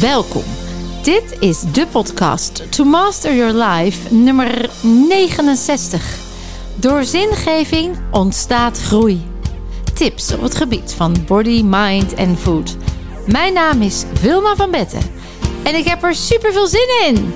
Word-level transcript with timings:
Welkom. 0.00 0.44
Dit 1.02 1.36
is 1.40 1.60
de 1.60 1.86
podcast 1.86 2.72
To 2.72 2.84
Master 2.84 3.34
Your 3.34 3.52
Life 3.52 4.14
nummer 4.14 4.70
69. 4.82 6.18
Door 6.74 7.04
zingeving 7.04 7.96
ontstaat 8.10 8.78
groei. 8.78 9.26
Tips 9.94 10.32
op 10.32 10.42
het 10.42 10.54
gebied 10.54 10.94
van 10.94 11.16
body, 11.26 11.62
mind 11.64 12.14
en 12.14 12.36
food. 12.36 12.76
Mijn 13.26 13.52
naam 13.52 13.82
is 13.82 14.04
Wilma 14.20 14.56
van 14.56 14.70
Betten 14.70 15.02
en 15.64 15.74
ik 15.74 15.84
heb 15.84 16.02
er 16.02 16.14
super 16.14 16.52
veel 16.52 16.66
zin 16.66 16.88
in. 17.06 17.34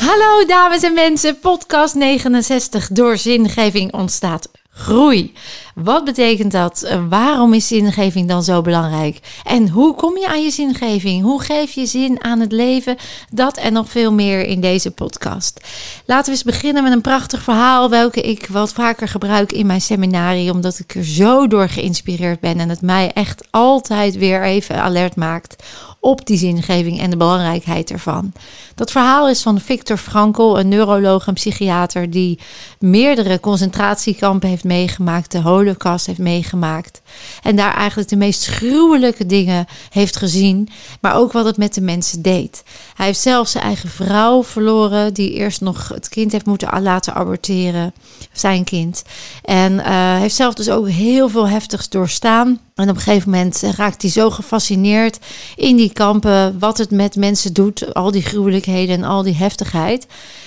Hallo 0.00 0.44
dames 0.46 0.82
en 0.82 0.94
mensen, 0.94 1.38
podcast 1.38 1.94
69. 1.94 2.88
Door 2.88 3.16
zingeving 3.16 3.92
ontstaat 3.92 4.48
groei. 4.70 5.32
Wat 5.74 6.04
betekent 6.04 6.52
dat? 6.52 6.82
Eh, 6.82 7.00
waarom 7.08 7.54
is 7.54 7.66
zingeving 7.66 8.28
dan 8.28 8.42
zo 8.42 8.62
belangrijk? 8.62 9.18
En 9.44 9.68
hoe 9.68 9.94
kom 9.94 10.18
je 10.18 10.28
aan 10.28 10.42
je 10.42 10.50
zingeving? 10.50 11.22
Hoe 11.22 11.42
geef 11.42 11.72
je 11.72 11.86
zin 11.86 12.24
aan 12.24 12.40
het 12.40 12.52
leven? 12.52 12.96
Dat 13.30 13.56
en 13.56 13.72
nog 13.72 13.88
veel 13.88 14.12
meer 14.12 14.46
in 14.46 14.60
deze 14.60 14.90
podcast. 14.90 15.60
Laten 16.06 16.24
we 16.24 16.30
eens 16.30 16.42
beginnen 16.42 16.82
met 16.82 16.92
een 16.92 17.00
prachtig 17.00 17.42
verhaal, 17.42 17.90
welke 17.90 18.20
ik 18.20 18.46
wat 18.46 18.72
vaker 18.72 19.08
gebruik 19.08 19.52
in 19.52 19.66
mijn 19.66 19.80
seminarie, 19.80 20.50
omdat 20.50 20.78
ik 20.78 20.94
er 20.94 21.04
zo 21.04 21.46
door 21.46 21.68
geïnspireerd 21.68 22.40
ben 22.40 22.60
en 22.60 22.68
het 22.68 22.82
mij 22.82 23.12
echt 23.12 23.46
altijd 23.50 24.16
weer 24.16 24.42
even 24.42 24.82
alert 24.82 25.16
maakt 25.16 25.56
op 26.04 26.26
die 26.26 26.38
zingeving 26.38 27.00
en 27.00 27.10
de 27.10 27.16
belangrijkheid 27.16 27.90
ervan. 27.90 28.32
Dat 28.74 28.90
verhaal 28.90 29.28
is 29.28 29.42
van 29.42 29.60
Victor 29.60 29.96
Frankl, 29.96 30.58
een 30.58 30.68
neuroloog 30.68 31.26
en 31.26 31.34
psychiater 31.34 32.10
die 32.10 32.38
meerdere 32.78 33.40
concentratiekampen 33.40 34.48
heeft 34.48 34.64
meegemaakt, 34.64 35.32
de 35.32 35.38
holocaust 35.64 36.06
heeft 36.06 36.18
meegemaakt 36.18 37.02
en 37.42 37.56
daar 37.56 37.74
eigenlijk 37.74 38.08
de 38.08 38.16
meest 38.16 38.46
gruwelijke 38.46 39.26
dingen 39.26 39.66
heeft 39.90 40.16
gezien, 40.16 40.68
maar 41.00 41.16
ook 41.16 41.32
wat 41.32 41.44
het 41.44 41.56
met 41.56 41.74
de 41.74 41.80
mensen 41.80 42.22
deed. 42.22 42.62
Hij 42.94 43.06
heeft 43.06 43.20
zelf 43.20 43.48
zijn 43.48 43.64
eigen 43.64 43.88
vrouw 43.88 44.44
verloren, 44.44 45.14
die 45.14 45.32
eerst 45.32 45.60
nog 45.60 45.88
het 45.88 46.08
kind 46.08 46.32
heeft 46.32 46.46
moeten 46.46 46.82
laten 46.82 47.14
aborteren, 47.14 47.94
zijn 48.32 48.64
kind. 48.64 49.02
En 49.42 49.72
uh, 49.72 50.16
heeft 50.18 50.34
zelf 50.34 50.54
dus 50.54 50.70
ook 50.70 50.88
heel 50.88 51.28
veel 51.28 51.48
heftigs 51.48 51.88
doorstaan. 51.88 52.60
En 52.74 52.88
op 52.88 52.96
een 52.96 53.02
gegeven 53.02 53.30
moment 53.30 53.62
raakt 53.76 54.02
hij 54.02 54.10
zo 54.10 54.30
gefascineerd 54.30 55.18
in 55.56 55.76
die 55.76 55.92
kampen, 55.92 56.58
wat 56.58 56.78
het 56.78 56.90
met 56.90 57.16
mensen 57.16 57.52
doet, 57.52 57.94
al 57.94 58.10
die 58.10 58.22
gruwelijkheden 58.22 58.94
en 58.96 59.04
al 59.04 59.22
die 59.22 59.34
heftigheid. 59.34 60.06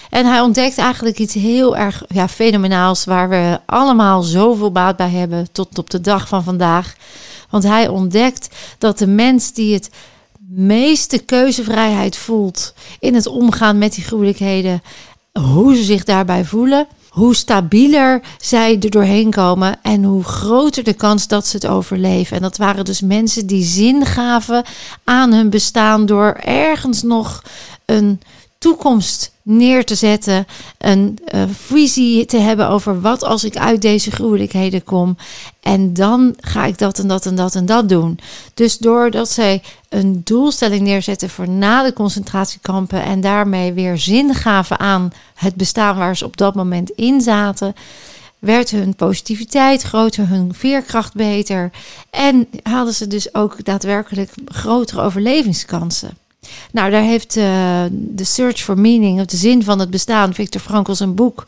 En 0.09 0.25
hij 0.25 0.39
ontdekt 0.39 0.77
eigenlijk 0.77 1.19
iets 1.19 1.33
heel 1.33 1.77
erg 1.77 2.03
ja, 2.07 2.27
fenomenaals, 2.27 3.05
waar 3.05 3.29
we 3.29 3.59
allemaal 3.65 4.21
zoveel 4.21 4.71
baat 4.71 4.95
bij 4.95 5.09
hebben 5.09 5.51
tot 5.51 5.77
op 5.77 5.89
de 5.89 6.01
dag 6.01 6.27
van 6.27 6.43
vandaag. 6.43 6.95
Want 7.49 7.63
hij 7.63 7.87
ontdekt 7.87 8.55
dat 8.77 8.97
de 8.97 9.07
mens 9.07 9.53
die 9.53 9.73
het 9.73 9.89
meeste 10.49 11.17
keuzevrijheid 11.17 12.17
voelt 12.17 12.73
in 12.99 13.15
het 13.15 13.27
omgaan 13.27 13.77
met 13.77 13.93
die 13.93 14.03
gruwelijkheden, 14.03 14.81
hoe 15.39 15.75
ze 15.75 15.83
zich 15.83 16.03
daarbij 16.03 16.45
voelen, 16.45 16.87
hoe 17.17 17.35
stabieler 17.35 18.21
zij 18.37 18.77
er 18.79 18.89
doorheen 18.89 19.31
komen 19.31 19.79
en 19.81 20.03
hoe 20.03 20.23
groter 20.23 20.83
de 20.83 20.93
kans 20.93 21.27
dat 21.27 21.47
ze 21.47 21.55
het 21.55 21.67
overleven. 21.67 22.35
En 22.35 22.41
dat 22.41 22.57
waren 22.57 22.85
dus 22.85 23.01
mensen 23.01 23.47
die 23.47 23.63
zin 23.63 24.05
gaven 24.05 24.63
aan 25.03 25.33
hun 25.33 25.49
bestaan 25.49 26.05
door 26.05 26.31
ergens 26.45 27.03
nog 27.03 27.43
een 27.85 28.21
toekomst 28.57 29.31
neer 29.41 29.85
te 29.85 29.95
zetten, 29.95 30.47
een 30.77 31.17
uh, 31.33 31.43
visie 31.51 32.25
te 32.25 32.37
hebben 32.37 32.69
over 32.69 33.01
wat 33.01 33.23
als 33.23 33.43
ik 33.43 33.57
uit 33.57 33.81
deze 33.81 34.11
gruwelijkheden 34.11 34.83
kom 34.83 35.17
en 35.61 35.93
dan 35.93 36.35
ga 36.39 36.65
ik 36.65 36.77
dat 36.77 36.99
en 36.99 37.07
dat 37.07 37.25
en 37.25 37.35
dat 37.35 37.55
en 37.55 37.65
dat 37.65 37.89
doen. 37.89 38.19
Dus 38.53 38.77
doordat 38.77 39.29
zij 39.29 39.63
een 39.89 40.21
doelstelling 40.23 40.81
neerzetten 40.81 41.29
voor 41.29 41.49
na 41.49 41.83
de 41.83 41.93
concentratiekampen 41.93 43.03
en 43.03 43.21
daarmee 43.21 43.73
weer 43.73 43.97
zin 43.97 44.33
gaven 44.33 44.79
aan 44.79 45.11
het 45.35 45.55
bestaan 45.55 45.97
waar 45.97 46.17
ze 46.17 46.25
op 46.25 46.37
dat 46.37 46.55
moment 46.55 46.89
in 46.89 47.21
zaten, 47.21 47.75
werd 48.39 48.69
hun 48.69 48.95
positiviteit 48.95 49.81
groter, 49.81 50.27
hun 50.27 50.53
veerkracht 50.53 51.13
beter 51.13 51.71
en 52.09 52.47
hadden 52.63 52.93
ze 52.93 53.07
dus 53.07 53.33
ook 53.33 53.63
daadwerkelijk 53.63 54.31
grotere 54.45 55.01
overlevingskansen. 55.01 56.17
Nou, 56.71 56.91
daar 56.91 57.03
heeft 57.03 57.37
uh, 57.37 57.83
The 58.15 58.23
Search 58.23 58.59
for 58.59 58.79
Meaning, 58.79 59.19
of 59.19 59.25
de 59.25 59.37
zin 59.37 59.63
van 59.63 59.79
het 59.79 59.89
bestaan, 59.89 60.33
Victor 60.33 60.61
Frankl 60.61 60.93
zijn 60.93 61.15
boek, 61.15 61.45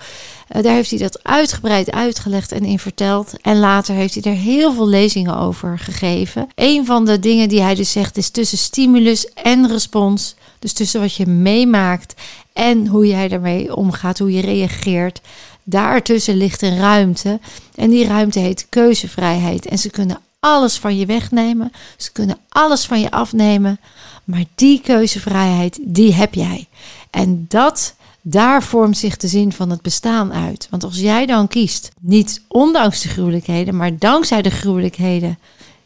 uh, 0.56 0.64
daar 0.64 0.74
heeft 0.74 0.90
hij 0.90 1.00
dat 1.00 1.24
uitgebreid 1.24 1.92
uitgelegd 1.92 2.52
en 2.52 2.66
in 2.66 2.80
verteld. 2.80 3.34
En 3.42 3.60
later 3.60 3.96
heeft 3.96 4.14
hij 4.14 4.34
er 4.34 4.40
heel 4.40 4.74
veel 4.74 4.88
lezingen 4.88 5.38
over 5.38 5.80
gegeven. 5.80 6.48
Een 6.56 6.86
van 6.86 7.06
de 7.06 7.20
dingen 7.20 7.50
die 7.50 7.62
hij 7.62 7.76
dus 7.76 7.92
zegt 7.92 8.18
is 8.18 8.30
tussen 8.30 8.58
stimulus 8.58 9.34
en 9.34 9.68
respons, 9.68 10.36
dus 10.60 10.74
tussen 10.74 11.02
wat 11.02 11.16
je 11.16 11.26
meemaakt 11.26 12.14
en 12.54 12.88
hoe 12.88 13.08
jij 13.08 13.30
ermee 13.30 13.76
omgaat, 13.76 14.20
hoe 14.20 14.32
je 14.32 14.42
reageert. 14.42 15.22
Daartussen 15.64 16.38
ligt 16.38 16.62
een 16.62 16.78
ruimte 16.78 17.40
en 17.76 17.90
die 17.90 18.06
ruimte 18.06 18.40
heet 18.40 18.68
keuzevrijheid. 18.70 19.66
En 19.66 19.80
ze 19.80 19.90
kunnen 19.90 20.20
alles 20.40 20.78
van 20.78 20.98
je 20.98 21.06
wegnemen, 21.06 21.72
ze 21.98 22.12
kunnen 22.12 22.38
alles 22.50 22.86
van 22.86 23.00
je 23.00 23.12
afnemen. 23.12 23.80
Maar 24.30 24.44
die 24.56 24.82
keuzevrijheid, 24.82 25.80
die 25.82 26.14
heb 26.14 26.34
jij. 26.34 26.68
En 27.10 27.46
dat, 27.48 27.96
daar 28.22 28.64
vormt 28.64 28.98
zich 28.98 29.18
de 29.18 29.28
zin 29.28 29.52
van 29.52 29.70
het 29.70 29.82
bestaan 29.82 30.34
uit. 30.34 30.68
Want 30.70 30.84
als 30.84 30.98
jij 31.00 31.26
dan 31.26 31.48
kiest, 31.48 31.92
niet 32.00 32.42
ondanks 32.48 33.02
de 33.02 33.10
gruwelijkheden, 33.10 33.76
maar 33.76 33.98
dankzij 33.98 34.42
de 34.42 34.50
gruwelijkheden, 34.50 35.40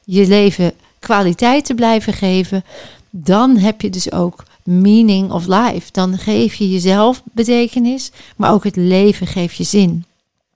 je 0.03 0.27
leven 0.27 0.73
kwaliteit 0.99 1.65
te 1.65 1.73
blijven 1.73 2.13
geven, 2.13 2.63
dan 3.09 3.57
heb 3.57 3.81
je 3.81 3.89
dus 3.89 4.11
ook 4.11 4.43
meaning 4.63 5.31
of 5.31 5.45
life. 5.47 5.91
Dan 5.91 6.17
geef 6.17 6.53
je 6.53 6.69
jezelf 6.69 7.21
betekenis, 7.23 8.11
maar 8.35 8.51
ook 8.53 8.63
het 8.63 8.75
leven 8.75 9.27
geeft 9.27 9.55
je 9.55 9.63
zin. 9.63 10.05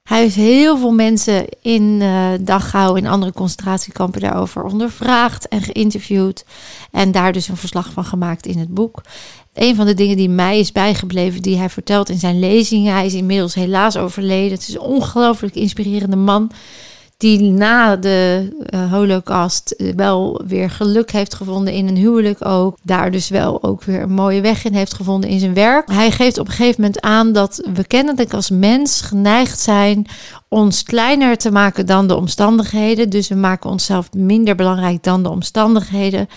Hij 0.08 0.22
heeft 0.22 0.36
heel 0.36 0.78
veel 0.78 0.92
mensen 0.92 1.46
in 1.62 2.02
uh, 2.02 2.30
Dachau 2.40 2.98
en 2.98 3.06
andere 3.06 3.32
concentratiekampen 3.32 4.22
daarover 4.22 4.64
ondervraagd 4.64 5.48
en 5.48 5.62
geïnterviewd. 5.62 6.46
En 6.92 7.12
daar 7.12 7.32
dus 7.32 7.48
een 7.48 7.58
verslag 7.58 7.92
van 7.92 8.06
gemaakt 8.06 8.46
in 8.46 8.58
het 8.58 8.74
boek. 8.74 9.02
Een 9.54 9.76
van 9.76 9.86
de 9.86 9.94
dingen 9.94 10.18
die 10.18 10.30
mij 10.30 10.60
is 10.60 10.72
bijgebleven, 10.72 11.42
die 11.42 11.58
hij 11.58 11.70
vertelt 11.70 12.10
in 12.10 12.20
zijn 12.20 12.40
lezingen. 12.40 12.94
Hij 12.94 13.06
is 13.06 13.14
inmiddels 13.14 13.54
helaas 13.54 13.98
overleden. 13.98 14.52
Het 14.52 14.68
is 14.68 14.74
een 14.74 14.80
ongelooflijk 14.80 15.56
inspirerende 15.56 16.16
man 16.16 16.52
die 17.18 17.42
na 17.42 17.96
de 17.96 18.50
uh, 18.70 18.92
holocaust 18.92 19.76
wel 19.96 20.42
weer 20.48 20.70
geluk 20.70 21.12
heeft 21.12 21.34
gevonden 21.34 21.74
in 21.74 21.88
een 21.88 21.96
huwelijk 21.96 22.46
ook. 22.46 22.78
Daar 22.84 23.12
dus 23.12 23.30
wel 23.30 23.64
ook 23.64 23.84
weer 23.84 24.02
een 24.02 24.14
mooie 24.14 24.42
weg 24.42 24.66
in 24.66 24.74
heeft 24.74 24.94
gevonden 24.94 25.30
in 25.30 25.40
zijn 25.40 25.54
werk. 25.54 25.92
Hij 25.92 26.12
geeft 26.12 26.38
op 26.38 26.48
een 26.48 26.54
gegeven 26.54 26.82
moment 26.82 27.02
aan 27.02 27.32
dat 27.32 27.68
we 27.74 27.88
kennelijk 27.88 28.34
als 28.34 28.50
mens 28.50 29.02
geneigd 29.02 29.60
zijn 29.60 30.06
ons 30.50 30.84
kleiner 30.84 31.38
te 31.38 31.52
maken 31.52 31.86
dan 31.86 32.08
de 32.08 32.16
omstandigheden. 32.16 33.10
Dus 33.10 33.28
we 33.28 33.36
maken 33.36 33.70
onszelf 33.70 34.14
minder 34.14 34.56
belangrijk 34.56 35.04
dan 35.04 35.24
de 35.24 35.30
omstandigheden. 35.30 36.28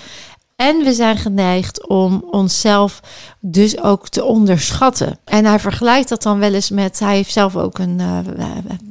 En 0.60 0.78
we 0.84 0.93
zijn 0.93 1.16
geneigd 1.16 1.88
om 1.88 2.25
onszelf 2.31 3.00
dus 3.41 3.82
ook 3.82 4.09
te 4.09 4.25
onderschatten. 4.25 5.19
En 5.25 5.44
hij 5.44 5.59
vergelijkt 5.59 6.09
dat 6.09 6.22
dan 6.22 6.38
wel 6.38 6.54
eens 6.54 6.71
met, 6.71 6.98
hij 6.98 7.15
heeft 7.15 7.32
zelf 7.32 7.56
ook 7.56 7.78
een 7.78 7.98
uh, 7.98 8.19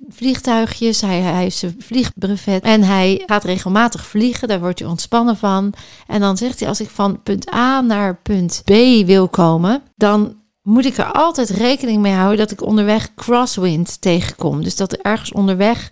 vliegtuigjes, 0.10 1.02
hij, 1.02 1.20
hij 1.20 1.42
heeft 1.42 1.58
zijn 1.58 1.76
vliegbrevet 1.80 2.64
en 2.64 2.84
hij 2.84 3.24
gaat 3.26 3.44
regelmatig 3.44 4.06
vliegen, 4.06 4.48
daar 4.48 4.60
wordt 4.60 4.80
hij 4.80 4.88
ontspannen 4.88 5.38
van. 5.38 5.74
En 6.08 6.20
dan 6.20 6.38
zegt 6.38 6.60
hij, 6.60 6.70
als 6.70 6.82
ik 6.82 6.90
van 6.90 7.24
punt 7.24 7.54
A 7.54 7.82
naar 7.82 8.20
punt 8.22 8.62
B 8.66 8.72
wil 9.06 9.28
komen, 9.28 9.82
dan 9.96 10.36
moet 10.62 10.86
ik 10.86 10.98
er 10.98 11.12
altijd 11.12 11.50
rekening 11.50 12.02
mee 12.02 12.14
houden 12.14 12.38
dat 12.38 12.52
ik 12.52 12.66
onderweg 12.66 13.14
crosswind 13.16 14.02
tegenkom. 14.02 14.64
Dus 14.64 14.76
dat 14.76 14.92
er 14.92 15.00
ergens 15.02 15.32
onderweg 15.32 15.92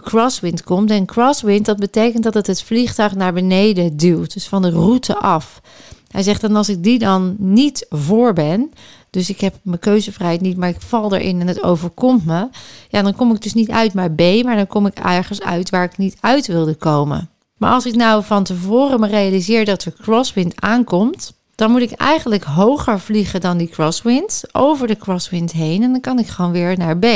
crosswind 0.00 0.64
komt. 0.64 0.90
En 0.90 1.06
crosswind, 1.06 1.66
dat 1.66 1.78
betekent 1.78 2.22
dat 2.22 2.34
het 2.34 2.46
het 2.46 2.62
vliegtuig 2.62 3.14
naar 3.14 3.32
beneden 3.32 3.96
duwt. 3.96 4.32
Dus 4.32 4.48
van 4.48 4.62
de 4.62 4.70
route 4.70 5.16
af. 5.16 5.60
Hij 6.08 6.22
zegt 6.22 6.40
dan 6.40 6.56
als 6.56 6.68
ik 6.68 6.82
die 6.82 6.98
dan 6.98 7.36
niet 7.38 7.86
voor 7.88 8.32
ben, 8.32 8.72
dus 9.10 9.28
ik 9.28 9.40
heb 9.40 9.54
mijn 9.62 9.78
keuzevrijheid 9.78 10.40
niet, 10.40 10.56
maar 10.56 10.68
ik 10.68 10.80
val 10.80 11.14
erin 11.14 11.40
en 11.40 11.46
het 11.46 11.62
overkomt 11.62 12.26
me. 12.26 12.48
Ja, 12.88 13.02
dan 13.02 13.14
kom 13.14 13.34
ik 13.34 13.42
dus 13.42 13.54
niet 13.54 13.70
uit 13.70 13.94
maar 13.94 14.10
B, 14.10 14.20
maar 14.44 14.56
dan 14.56 14.66
kom 14.66 14.86
ik 14.86 14.98
ergens 14.98 15.42
uit 15.42 15.70
waar 15.70 15.84
ik 15.84 15.98
niet 15.98 16.16
uit 16.20 16.46
wilde 16.46 16.74
komen. 16.74 17.28
Maar 17.56 17.72
als 17.72 17.86
ik 17.86 17.94
nou 17.94 18.24
van 18.24 18.44
tevoren 18.44 19.00
me 19.00 19.06
realiseer 19.06 19.64
dat 19.64 19.84
er 19.84 19.92
crosswind 20.00 20.60
aankomt, 20.60 21.32
dan 21.54 21.70
moet 21.70 21.82
ik 21.82 21.92
eigenlijk 21.92 22.44
hoger 22.44 23.00
vliegen 23.00 23.40
dan 23.40 23.56
die 23.56 23.68
crosswind, 23.68 24.42
over 24.52 24.86
de 24.86 24.96
crosswind 24.96 25.52
heen 25.52 25.82
en 25.82 25.90
dan 25.90 26.00
kan 26.00 26.18
ik 26.18 26.26
gewoon 26.26 26.52
weer 26.52 26.78
naar 26.78 26.98
B. 26.98 27.06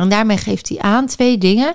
En 0.00 0.08
daarmee 0.08 0.36
geeft 0.36 0.68
hij 0.68 0.78
aan 0.78 1.06
twee 1.06 1.38
dingen. 1.38 1.74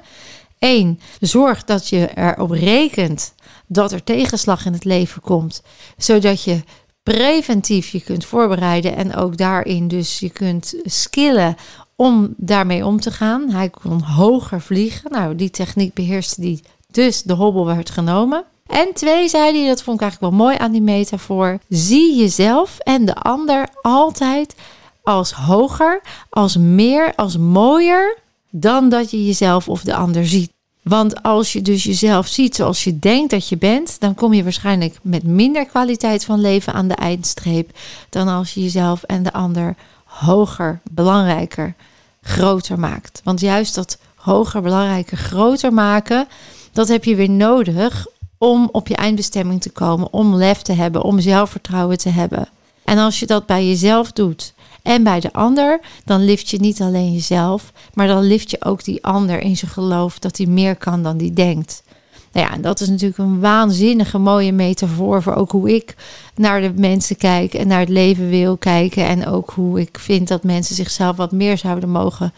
Eén, 0.59 0.99
zorg 1.19 1.63
dat 1.63 1.89
je 1.89 2.09
erop 2.15 2.51
rekent 2.51 3.33
dat 3.67 3.91
er 3.91 4.03
tegenslag 4.03 4.65
in 4.65 4.73
het 4.73 4.83
leven 4.83 5.21
komt, 5.21 5.61
zodat 5.97 6.43
je 6.43 6.63
preventief 7.03 7.89
je 7.89 8.01
kunt 8.01 8.25
voorbereiden 8.25 8.95
en 8.95 9.15
ook 9.15 9.37
daarin 9.37 9.87
dus 9.87 10.19
je 10.19 10.29
kunt 10.29 10.75
skillen 10.83 11.55
om 11.95 12.33
daarmee 12.37 12.85
om 12.85 12.99
te 12.99 13.11
gaan. 13.11 13.49
Hij 13.49 13.69
kon 13.69 14.01
hoger 14.01 14.61
vliegen. 14.61 15.11
Nou, 15.11 15.35
die 15.35 15.49
techniek 15.49 15.93
beheerste 15.93 16.41
die, 16.41 16.63
dus 16.91 17.23
de 17.23 17.33
hobbel 17.33 17.65
werd 17.65 17.89
genomen. 17.89 18.43
En 18.67 18.93
twee, 18.93 19.29
zei 19.29 19.59
hij, 19.59 19.67
dat 19.67 19.83
vond 19.83 19.95
ik 19.95 20.01
eigenlijk 20.01 20.33
wel 20.33 20.45
mooi 20.45 20.57
aan 20.57 20.71
die 20.71 20.81
metafoor. 20.81 21.59
Zie 21.69 22.15
jezelf 22.15 22.79
en 22.79 23.05
de 23.05 23.15
ander 23.15 23.67
altijd 23.81 24.55
als 25.05 25.31
hoger, 25.31 26.01
als 26.29 26.57
meer, 26.57 27.15
als 27.15 27.37
mooier 27.37 28.17
dan 28.49 28.89
dat 28.89 29.11
je 29.11 29.25
jezelf 29.25 29.69
of 29.69 29.81
de 29.81 29.95
ander 29.95 30.27
ziet. 30.27 30.53
Want 30.81 31.23
als 31.23 31.53
je 31.53 31.61
dus 31.61 31.83
jezelf 31.83 32.27
ziet 32.27 32.55
zoals 32.55 32.83
je 32.83 32.99
denkt 32.99 33.31
dat 33.31 33.49
je 33.49 33.57
bent, 33.57 33.99
dan 33.99 34.15
kom 34.15 34.33
je 34.33 34.43
waarschijnlijk 34.43 34.97
met 35.01 35.23
minder 35.23 35.65
kwaliteit 35.65 36.25
van 36.25 36.39
leven 36.39 36.73
aan 36.73 36.87
de 36.87 36.95
eindstreep 36.95 37.77
dan 38.09 38.27
als 38.27 38.53
je 38.53 38.61
jezelf 38.61 39.03
en 39.03 39.23
de 39.23 39.33
ander 39.33 39.75
hoger, 40.03 40.79
belangrijker, 40.91 41.75
groter 42.21 42.79
maakt. 42.79 43.21
Want 43.23 43.39
juist 43.39 43.75
dat 43.75 43.97
hoger, 44.15 44.61
belangrijker, 44.61 45.17
groter 45.17 45.73
maken, 45.73 46.27
dat 46.71 46.87
heb 46.87 47.03
je 47.03 47.15
weer 47.15 47.29
nodig 47.29 48.05
om 48.37 48.69
op 48.71 48.87
je 48.87 48.95
eindbestemming 48.95 49.61
te 49.61 49.71
komen, 49.71 50.13
om 50.13 50.35
lef 50.35 50.61
te 50.61 50.73
hebben, 50.73 51.01
om 51.01 51.19
zelfvertrouwen 51.19 51.97
te 51.97 52.09
hebben. 52.09 52.47
En 52.83 52.97
als 52.97 53.19
je 53.19 53.25
dat 53.25 53.45
bij 53.45 53.67
jezelf 53.67 54.11
doet 54.11 54.53
en 54.85 55.03
bij 55.03 55.19
de 55.19 55.33
ander, 55.33 55.79
dan 56.03 56.25
lift 56.25 56.49
je 56.49 56.59
niet 56.59 56.81
alleen 56.81 57.11
jezelf, 57.11 57.71
maar 57.93 58.07
dan 58.07 58.23
lift 58.23 58.51
je 58.51 58.63
ook 58.65 58.83
die 58.83 59.05
ander 59.05 59.41
in 59.41 59.57
zijn 59.57 59.71
geloof 59.71 60.19
dat 60.19 60.37
hij 60.37 60.45
meer 60.45 60.75
kan 60.75 61.03
dan 61.03 61.17
die 61.17 61.33
denkt. 61.33 61.83
Nou 62.31 62.47
ja, 62.47 62.53
en 62.53 62.61
dat 62.61 62.79
is 62.79 62.89
natuurlijk 62.89 63.17
een 63.17 63.39
waanzinnige 63.39 64.17
mooie 64.17 64.51
metafoor 64.51 65.21
voor 65.21 65.33
ook 65.33 65.51
hoe 65.51 65.75
ik 65.75 65.95
naar 66.35 66.61
de 66.61 66.73
mensen 66.75 67.17
kijk 67.17 67.53
en 67.53 67.67
naar 67.67 67.79
het 67.79 67.89
leven 67.89 68.29
wil 68.29 68.57
kijken. 68.57 69.05
En 69.05 69.27
ook 69.27 69.49
hoe 69.49 69.79
ik 69.79 69.99
vind 69.99 70.27
dat 70.27 70.43
mensen 70.43 70.75
zichzelf 70.75 71.15
wat 71.15 71.31
meer 71.31 71.57
zouden 71.57 71.89
mogen 71.89 72.33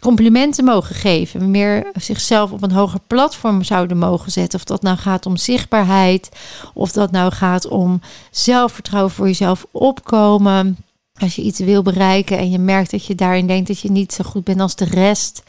complimenten 0.00 0.64
mogen 0.64 0.94
geven. 0.94 1.50
Meer 1.50 1.90
zichzelf 1.94 2.52
op 2.52 2.62
een 2.62 2.72
hoger 2.72 3.00
platform 3.06 3.62
zouden 3.62 3.98
mogen 3.98 4.32
zetten. 4.32 4.58
Of 4.58 4.64
dat 4.64 4.82
nou 4.82 4.96
gaat 4.96 5.26
om 5.26 5.36
zichtbaarheid. 5.36 6.28
Of 6.74 6.92
dat 6.92 7.10
nou 7.10 7.32
gaat 7.32 7.66
om 7.66 8.00
zelfvertrouwen 8.30 9.12
voor 9.12 9.26
jezelf 9.26 9.66
opkomen. 9.70 10.76
Als 11.22 11.36
je 11.36 11.42
iets 11.42 11.58
wil 11.58 11.82
bereiken 11.82 12.38
en 12.38 12.50
je 12.50 12.58
merkt 12.58 12.90
dat 12.90 13.06
je 13.06 13.14
daarin 13.14 13.46
denkt 13.46 13.68
dat 13.68 13.80
je 13.80 13.90
niet 13.90 14.12
zo 14.12 14.24
goed 14.24 14.44
bent 14.44 14.60
als 14.60 14.76
de 14.76 14.84
rest. 14.84 15.42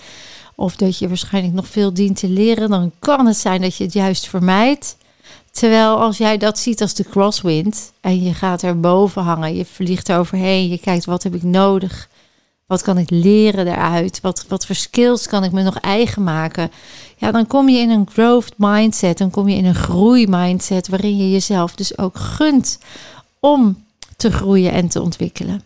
Of 0.55 0.75
dat 0.75 0.97
je 0.97 1.07
waarschijnlijk 1.07 1.53
nog 1.53 1.67
veel 1.67 1.93
dient 1.93 2.19
te 2.19 2.29
leren. 2.29 2.69
Dan 2.69 2.91
kan 2.99 3.25
het 3.25 3.37
zijn 3.37 3.61
dat 3.61 3.75
je 3.75 3.83
het 3.83 3.93
juist 3.93 4.27
vermijdt. 4.27 4.97
Terwijl 5.51 5.99
als 5.99 6.17
jij 6.17 6.37
dat 6.37 6.59
ziet 6.59 6.81
als 6.81 6.93
de 6.93 7.03
crosswind 7.03 7.93
en 8.01 8.23
je 8.23 8.33
gaat 8.33 8.61
er 8.61 8.79
boven 8.79 9.21
hangen, 9.21 9.55
je 9.55 9.65
vliegt 9.65 10.07
er 10.07 10.17
overheen, 10.17 10.69
je 10.69 10.77
kijkt 10.77 11.05
wat 11.05 11.23
heb 11.23 11.35
ik 11.35 11.43
nodig, 11.43 12.09
wat 12.65 12.81
kan 12.81 12.97
ik 12.97 13.09
leren 13.09 13.65
daaruit, 13.65 14.21
wat, 14.21 14.45
wat 14.47 14.65
voor 14.65 14.75
skills 14.75 15.27
kan 15.27 15.43
ik 15.43 15.51
me 15.51 15.63
nog 15.63 15.79
eigen 15.79 16.23
maken, 16.23 16.71
ja, 17.17 17.31
dan 17.31 17.47
kom 17.47 17.69
je 17.69 17.79
in 17.79 17.89
een 17.89 18.07
growth 18.11 18.53
mindset, 18.57 19.17
dan 19.17 19.29
kom 19.29 19.49
je 19.49 19.55
in 19.55 19.65
een 19.65 19.75
groei 19.75 20.27
mindset 20.27 20.87
waarin 20.87 21.17
je 21.17 21.31
jezelf 21.31 21.75
dus 21.75 21.97
ook 21.97 22.17
gunt 22.17 22.79
om 23.39 23.83
te 24.15 24.31
groeien 24.31 24.71
en 24.71 24.87
te 24.87 25.01
ontwikkelen. 25.01 25.61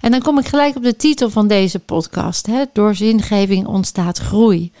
En 0.00 0.10
dan 0.10 0.22
kom 0.22 0.38
ik 0.38 0.46
gelijk 0.46 0.76
op 0.76 0.82
de 0.82 0.96
titel 0.96 1.30
van 1.30 1.46
deze 1.46 1.78
podcast. 1.78 2.46
Hè? 2.46 2.64
Door 2.72 2.94
zingeving 2.94 3.66
ontstaat 3.66 4.18
groei. 4.18 4.72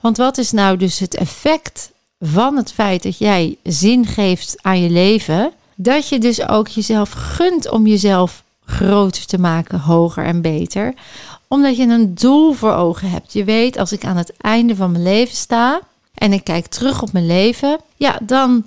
Want 0.00 0.16
wat 0.16 0.38
is 0.38 0.50
nou 0.50 0.76
dus 0.76 0.98
het 0.98 1.14
effect 1.14 1.90
van 2.20 2.56
het 2.56 2.72
feit 2.72 3.02
dat 3.02 3.18
jij 3.18 3.56
zin 3.62 4.06
geeft 4.06 4.54
aan 4.60 4.80
je 4.80 4.90
leven? 4.90 5.52
Dat 5.74 6.08
je 6.08 6.18
dus 6.18 6.48
ook 6.48 6.68
jezelf 6.68 7.10
gunt 7.10 7.70
om 7.70 7.86
jezelf 7.86 8.42
groter 8.64 9.26
te 9.26 9.38
maken, 9.38 9.80
hoger 9.80 10.24
en 10.24 10.40
beter. 10.40 10.94
Omdat 11.48 11.76
je 11.76 11.82
een 11.82 12.14
doel 12.14 12.52
voor 12.52 12.72
ogen 12.72 13.10
hebt. 13.10 13.32
Je 13.32 13.44
weet, 13.44 13.78
als 13.78 13.92
ik 13.92 14.04
aan 14.04 14.16
het 14.16 14.32
einde 14.36 14.76
van 14.76 14.90
mijn 14.90 15.02
leven 15.02 15.36
sta 15.36 15.80
en 16.14 16.32
ik 16.32 16.44
kijk 16.44 16.66
terug 16.66 17.02
op 17.02 17.12
mijn 17.12 17.26
leven, 17.26 17.78
ja, 17.96 18.18
dan 18.22 18.64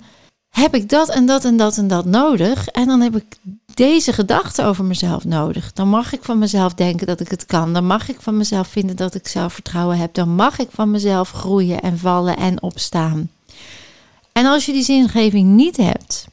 heb 0.49 0.75
ik 0.75 0.89
dat 0.89 1.09
en 1.09 1.25
dat 1.25 1.45
en 1.45 1.57
dat 1.57 1.77
en 1.77 1.87
dat 1.87 2.05
nodig. 2.05 2.67
En 2.67 2.87
dan 2.87 3.01
heb 3.01 3.15
ik 3.15 3.25
deze 3.73 4.13
gedachten 4.13 4.65
over 4.65 4.85
mezelf 4.85 5.25
nodig. 5.25 5.73
Dan 5.73 5.87
mag 5.87 6.13
ik 6.13 6.23
van 6.23 6.37
mezelf 6.37 6.73
denken 6.73 7.07
dat 7.07 7.19
ik 7.19 7.29
het 7.29 7.45
kan. 7.45 7.73
Dan 7.73 7.85
mag 7.85 8.09
ik 8.09 8.21
van 8.21 8.37
mezelf 8.37 8.67
vinden 8.67 8.95
dat 8.95 9.15
ik 9.15 9.27
zelfvertrouwen 9.27 9.97
heb. 9.97 10.13
Dan 10.13 10.29
mag 10.29 10.59
ik 10.59 10.67
van 10.71 10.91
mezelf 10.91 11.31
groeien 11.31 11.81
en 11.81 11.97
vallen 11.99 12.37
en 12.37 12.61
opstaan. 12.61 13.29
En 14.31 14.45
als 14.45 14.65
je 14.65 14.71
die 14.71 14.83
zingeving 14.83 15.47
niet 15.47 15.77
hebt, 15.77 16.27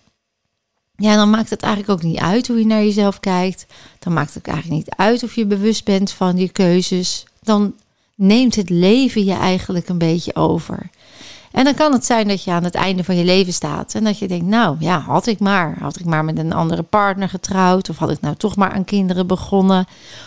ja, 0.96 1.16
dan 1.16 1.30
maakt 1.30 1.50
het 1.50 1.62
eigenlijk 1.62 1.92
ook 1.92 2.10
niet 2.10 2.18
uit 2.18 2.46
hoe 2.46 2.58
je 2.58 2.66
naar 2.66 2.82
jezelf 2.82 3.20
kijkt. 3.20 3.66
Dan 3.98 4.12
maakt 4.12 4.34
het 4.34 4.46
eigenlijk 4.46 4.78
niet 4.78 4.96
uit 4.96 5.22
of 5.22 5.34
je 5.34 5.46
bewust 5.46 5.84
bent 5.84 6.10
van 6.10 6.36
je 6.36 6.48
keuzes. 6.48 7.26
Dan 7.42 7.74
neemt 8.14 8.54
het 8.54 8.70
leven 8.70 9.24
je 9.24 9.32
eigenlijk 9.32 9.88
een 9.88 9.98
beetje 9.98 10.34
over. 10.34 10.90
En 11.54 11.64
dan 11.64 11.74
kan 11.74 11.92
het 11.92 12.04
zijn 12.04 12.28
dat 12.28 12.44
je 12.44 12.50
aan 12.50 12.64
het 12.64 12.74
einde 12.74 13.04
van 13.04 13.16
je 13.16 13.24
leven 13.24 13.52
staat 13.52 13.94
en 13.94 14.04
dat 14.04 14.18
je 14.18 14.28
denkt, 14.28 14.46
nou 14.46 14.76
ja, 14.78 14.98
had 14.98 15.26
ik 15.26 15.38
maar. 15.38 15.76
Had 15.78 15.98
ik 15.98 16.04
maar 16.04 16.24
met 16.24 16.38
een 16.38 16.52
andere 16.52 16.82
partner 16.82 17.28
getrouwd 17.28 17.90
of 17.90 17.96
had 17.96 18.10
ik 18.10 18.20
nou 18.20 18.36
toch 18.36 18.56
maar 18.56 18.72
aan 18.72 18.84
kinderen 18.84 19.26
begonnen. 19.26 19.86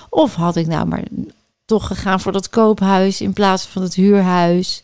Of 0.09 0.35
had 0.35 0.56
ik 0.56 0.68
nou 0.68 0.88
maar 0.88 1.03
toch 1.65 1.88
gegaan 1.88 2.19
voor 2.19 2.31
dat 2.31 2.50
koophuis 2.50 3.21
in 3.21 3.33
plaats 3.33 3.65
van 3.65 3.81
het 3.81 3.94
huurhuis. 3.94 4.83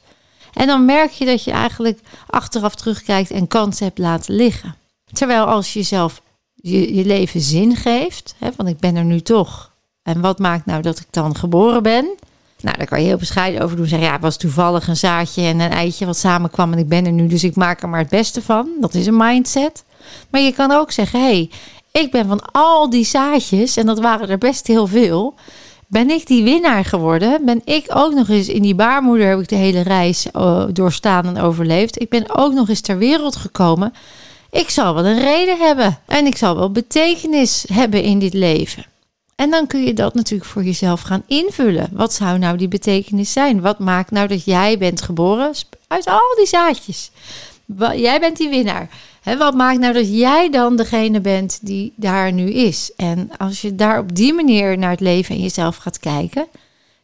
En 0.54 0.68
dan 0.68 0.86
merk 0.86 1.12
je 1.12 1.26
dat 1.26 1.44
je 1.44 1.52
eigenlijk 1.52 2.00
achteraf 2.28 2.76
terugkijkt 2.76 3.32
en 3.32 3.48
kansen 3.48 3.86
hebt 3.86 3.98
laten 3.98 4.36
liggen. 4.36 4.76
Terwijl 5.12 5.46
als 5.46 5.74
je 5.74 5.80
jezelf 5.80 6.22
je, 6.54 6.96
je 6.96 7.06
leven 7.06 7.42
zin 7.42 7.76
geeft, 7.76 8.36
hè, 8.38 8.50
want 8.56 8.70
ik 8.70 8.80
ben 8.80 8.96
er 8.96 9.06
nu 9.06 9.22
toch. 9.22 9.72
En 10.02 10.22
wat 10.22 10.40
maakt 10.40 10.66
nou 10.66 10.82
dat 10.82 11.00
ik 11.00 11.08
dan 11.10 11.36
geboren 11.36 11.84
ben? 11.84 12.16
Nou, 12.64 12.78
daar 12.78 12.88
kan 12.88 13.02
je 13.02 13.08
heel 13.08 13.18
bescheiden 13.18 13.62
over 13.62 13.78
doen. 13.78 13.88
Zeggen, 13.88 14.08
ja, 14.08 14.14
het 14.14 14.22
was 14.22 14.38
toevallig 14.38 14.88
een 14.88 14.98
zaadje 14.98 15.42
en 15.42 15.60
een 15.60 15.72
eitje 15.72 16.06
wat 16.06 16.18
samenkwam 16.18 16.74
en 16.74 16.80
ik 16.80 16.88
ben 16.88 17.06
er 17.06 17.12
nu, 17.12 17.28
dus 17.28 17.44
ik 17.44 17.56
maak 17.56 17.82
er 17.82 17.90
maar 17.90 18.00
het 18.00 18.10
beste 18.10 18.42
van. 18.42 18.70
Dat 18.80 18.94
is 18.94 19.06
een 19.06 19.18
mindset. 19.18 19.84
Maar 20.30 20.42
je 20.42 20.52
kan 20.52 20.72
ook 20.72 20.92
zeggen, 20.92 21.22
hey, 21.22 21.50
ik 21.92 22.12
ben 22.12 22.28
van 22.28 22.42
al 22.52 22.90
die 22.90 23.06
zaadjes, 23.06 23.78
en 23.78 23.86
dat 23.86 24.00
waren 24.00 24.30
er 24.30 24.38
best 24.38 24.68
heel 24.68 24.88
veel, 24.88 25.34
ben 25.88 26.10
ik 26.10 26.28
die 26.28 26.44
winnaar 26.44 26.86
geworden. 26.86 27.46
Ben 27.46 27.62
ik 27.66 27.86
ook 27.88 28.14
nog 28.14 28.30
eens 28.30 28.48
in 28.48 28.62
die 28.62 28.76
baarmoeder, 28.76 29.28
heb 29.28 29.40
ik 29.40 29.50
de 29.50 29.56
hele 29.56 29.82
reis 29.82 30.28
uh, 30.34 30.64
doorstaan 30.72 31.26
en 31.26 31.42
overleefd. 31.42 32.02
Ik 32.02 32.10
ben 32.10 32.36
ook 32.36 32.54
nog 32.54 32.70
eens 32.70 32.82
ter 32.82 32.98
wereld 32.98 33.36
gekomen. 33.36 33.94
Ik 34.52 34.70
zal 34.70 34.94
wel 34.94 35.06
een 35.06 35.20
reden 35.20 35.58
hebben 35.58 36.00
en 36.06 36.26
ik 36.26 36.38
zal 36.38 36.56
wel 36.56 36.72
betekenis 36.72 37.66
hebben 37.74 38.04
in 38.04 38.20
dit 38.20 38.34
leven. 38.34 38.86
En 39.36 39.50
dan 39.50 39.68
kun 39.68 39.84
je 39.84 39.94
dat 39.94 40.14
natuurlijk 40.14 40.50
voor 40.50 40.64
jezelf 40.64 41.02
gaan 41.02 41.24
invullen. 41.28 41.90
Wat 41.92 42.14
zou 42.14 42.38
nou 42.38 42.58
die 42.58 42.68
betekenis 42.68 43.32
zijn? 43.32 43.62
Wat 43.62 43.80
maakt 43.80 44.12
nou 44.12 44.28
dat 44.28 44.46
jij 44.46 44.78
bent 44.78 45.02
geboren 45.02 45.54
uit 45.88 46.08
al 46.08 46.36
die 46.36 46.48
zaadjes? 46.48 47.12
Jij 47.96 48.20
bent 48.20 48.38
die 48.38 48.50
winnaar. 48.50 48.90
wat 49.24 49.54
maakt 49.54 49.80
nou 49.80 49.94
dat 49.94 50.18
jij 50.18 50.50
dan 50.50 50.76
degene 50.76 51.22
bent 51.22 51.60
die 51.62 51.94
daar 51.96 52.32
nu 52.32 52.52
is? 52.52 52.92
En 52.96 53.38
als 53.38 53.62
je 53.62 53.76
daar 53.76 54.00
op 54.00 54.16
die 54.16 54.34
manier 54.34 54.78
naar 54.78 54.92
het 54.92 55.00
leven 55.00 55.36
en 55.36 55.42
jezelf 55.42 55.76
gaat 55.76 56.00
kijken, 56.00 56.48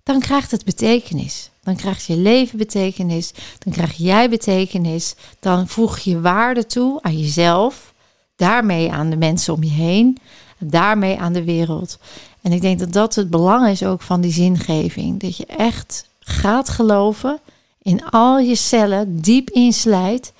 dan 0.03 0.20
krijgt 0.20 0.51
het 0.51 0.65
betekenis. 0.65 1.50
Dan 1.63 1.75
krijgt 1.75 2.06
je 2.06 2.18
leven 2.18 2.58
betekenis. 2.58 3.34
Dan 3.60 3.74
krijg 3.74 3.94
jij 3.94 4.30
betekenis. 4.30 5.15
Dan 5.39 5.68
voeg 5.68 6.00
je 6.00 6.22
waarde 6.22 6.65
toe 6.65 7.01
aan 7.01 7.20
jezelf. 7.20 7.94
Daarmee 8.36 8.92
aan 8.92 9.10
de 9.10 9.18
mensen 9.18 9.53
om 9.53 9.63
je 9.63 9.70
heen 9.70 10.18
daarmee 10.60 11.20
aan 11.20 11.34
de 11.34 11.44
wereld. 11.44 11.98
En 12.41 12.51
ik 12.51 12.62
denk 12.62 12.79
dat 12.79 12.93
dat 12.93 13.15
het 13.15 13.29
belang 13.29 13.67
is 13.67 13.84
ook 13.84 14.01
van 14.01 14.22
die 14.22 14.31
zingeving. 14.31 15.19
Dat 15.19 15.38
je 15.38 15.46
echt 15.46 16.10
gaat 16.19 16.69
geloven 16.69 17.39
in 17.81 18.10
al 18.10 18.39
je 18.39 18.55
cellen, 18.55 19.22
diep 19.22 19.50
inslijt, 19.50 20.34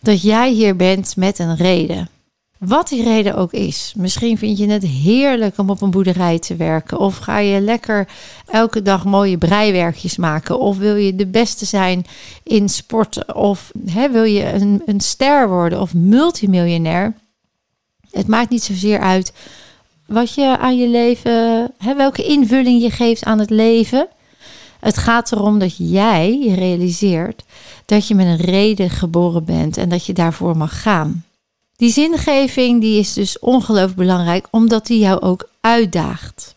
dat 0.00 0.22
jij 0.22 0.52
hier 0.52 0.76
bent 0.76 1.16
met 1.16 1.38
een 1.38 1.56
reden. 1.56 2.08
Wat 2.58 2.88
die 2.88 3.02
reden 3.02 3.36
ook 3.36 3.52
is. 3.52 3.92
Misschien 3.96 4.38
vind 4.38 4.58
je 4.58 4.68
het 4.68 4.82
heerlijk 4.82 5.58
om 5.58 5.70
op 5.70 5.82
een 5.82 5.90
boerderij 5.90 6.38
te 6.38 6.56
werken. 6.56 6.98
Of 6.98 7.16
ga 7.16 7.38
je 7.38 7.60
lekker 7.60 8.08
elke 8.46 8.82
dag 8.82 9.04
mooie 9.04 9.38
breiwerkjes 9.38 10.16
maken. 10.16 10.58
Of 10.58 10.78
wil 10.78 10.96
je 10.96 11.14
de 11.14 11.26
beste 11.26 11.64
zijn 11.64 12.04
in 12.42 12.68
sporten. 12.68 13.36
Of 13.36 13.72
hè, 13.86 14.10
wil 14.10 14.24
je 14.24 14.52
een, 14.52 14.82
een 14.86 15.00
ster 15.00 15.48
worden 15.48 15.80
of 15.80 15.94
multimiljonair. 15.94 17.14
Het 18.10 18.26
maakt 18.26 18.50
niet 18.50 18.62
zozeer 18.62 19.00
uit 19.00 19.32
wat 20.12 20.34
je 20.34 20.58
aan 20.58 20.76
je 20.76 20.88
leven, 20.88 21.70
hè, 21.78 21.94
welke 21.96 22.24
invulling 22.24 22.82
je 22.82 22.90
geeft 22.90 23.24
aan 23.24 23.38
het 23.38 23.50
leven. 23.50 24.08
Het 24.80 24.98
gaat 24.98 25.32
erom 25.32 25.58
dat 25.58 25.76
jij 25.76 26.38
je 26.38 26.54
realiseert 26.54 27.42
dat 27.86 28.08
je 28.08 28.14
met 28.14 28.26
een 28.26 28.46
reden 28.46 28.90
geboren 28.90 29.44
bent 29.44 29.76
en 29.76 29.88
dat 29.88 30.06
je 30.06 30.12
daarvoor 30.12 30.56
mag 30.56 30.82
gaan. 30.82 31.24
Die 31.76 31.90
zingeving 31.90 32.80
die 32.80 32.98
is 32.98 33.12
dus 33.12 33.38
ongelooflijk 33.38 33.96
belangrijk 33.96 34.46
omdat 34.50 34.86
die 34.86 34.98
jou 34.98 35.20
ook 35.20 35.48
uitdaagt. 35.60 36.54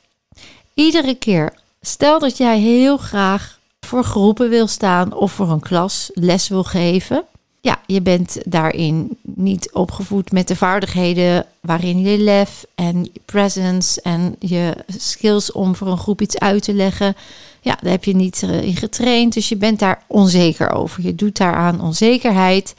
Iedere 0.73 1.15
keer, 1.15 1.53
stel 1.81 2.19
dat 2.19 2.37
jij 2.37 2.59
heel 2.59 2.97
graag 2.97 3.59
voor 3.79 4.03
groepen 4.03 4.49
wil 4.49 4.67
staan 4.67 5.13
of 5.13 5.31
voor 5.31 5.49
een 5.49 5.59
klas 5.59 6.09
les 6.13 6.47
wil 6.47 6.63
geven 6.63 7.25
ja, 7.65 7.79
je 7.85 8.01
bent 8.01 8.37
daarin 8.43 9.17
niet 9.21 9.71
opgevoed 9.73 10.31
met 10.31 10.47
de 10.47 10.55
vaardigheden 10.55 11.45
waarin 11.59 11.99
je 11.99 12.17
lef 12.17 12.65
en 12.75 13.09
presence 13.25 14.01
en 14.01 14.35
je 14.39 14.75
skills 14.87 15.51
om 15.51 15.75
voor 15.75 15.87
een 15.87 15.97
groep 15.97 16.21
iets 16.21 16.39
uit 16.39 16.63
te 16.63 16.73
leggen. 16.73 17.15
Ja, 17.61 17.77
daar 17.81 17.91
heb 17.91 18.03
je 18.03 18.15
niet 18.15 18.43
eh, 18.43 18.61
in 18.61 18.75
getraind, 18.75 19.33
dus 19.33 19.49
je 19.49 19.55
bent 19.55 19.79
daar 19.79 20.03
onzeker 20.07 20.71
over. 20.71 21.03
Je 21.03 21.15
doet 21.15 21.37
daaraan 21.37 21.81
onzekerheid. 21.81 22.75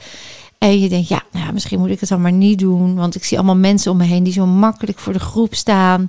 En 0.57 0.79
je 0.79 0.89
denkt, 0.89 1.07
ja, 1.07 1.23
nou, 1.31 1.53
misschien 1.53 1.79
moet 1.79 1.89
ik 1.89 1.99
het 1.99 2.09
dan 2.09 2.21
maar 2.21 2.31
niet 2.31 2.59
doen. 2.59 2.95
Want 2.95 3.15
ik 3.15 3.23
zie 3.23 3.37
allemaal 3.37 3.55
mensen 3.55 3.91
om 3.91 3.97
me 3.97 4.03
heen 4.03 4.23
die 4.23 4.33
zo 4.33 4.45
makkelijk 4.45 4.99
voor 4.99 5.13
de 5.13 5.19
groep 5.19 5.55
staan. 5.55 6.07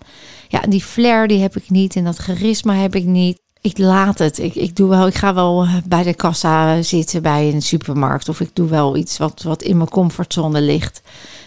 Ja, 0.49 0.61
die 0.61 0.83
flair 0.83 1.29
die 1.29 1.41
heb 1.41 1.57
ik 1.57 1.71
niet 1.71 1.97
en 1.97 2.05
dat 2.05 2.17
charisma 2.17 2.75
heb 2.75 2.95
ik 2.95 3.05
niet. 3.05 3.39
Ik 3.61 3.79
laat 3.79 4.19
het. 4.19 4.39
Ik, 4.39 4.55
ik, 4.55 4.77
doe 4.77 4.89
wel, 4.89 5.07
ik 5.07 5.15
ga 5.15 5.35
wel 5.35 5.63
eh, 5.63 5.75
bij 5.85 6.03
de 6.03 6.15
kassa 6.15 6.83
zitten 6.83 7.23
bij 7.23 7.53
een 7.53 7.63
supermarkt. 7.63 8.29
Of 8.29 8.41
ik 8.41 8.51
doe 8.53 8.69
wel 8.69 8.97
iets 8.97 9.19
wat, 9.19 9.43
wat 9.43 9.63
in 9.63 9.77
mijn 9.77 9.89
comfortzone 9.89 10.61
ligt. 10.61 11.01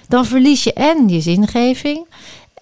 Dan 0.07 0.25
verlies 0.25 0.63
je 0.63 0.73
en 0.73 1.09
je 1.09 1.21
zingeving. 1.21 2.05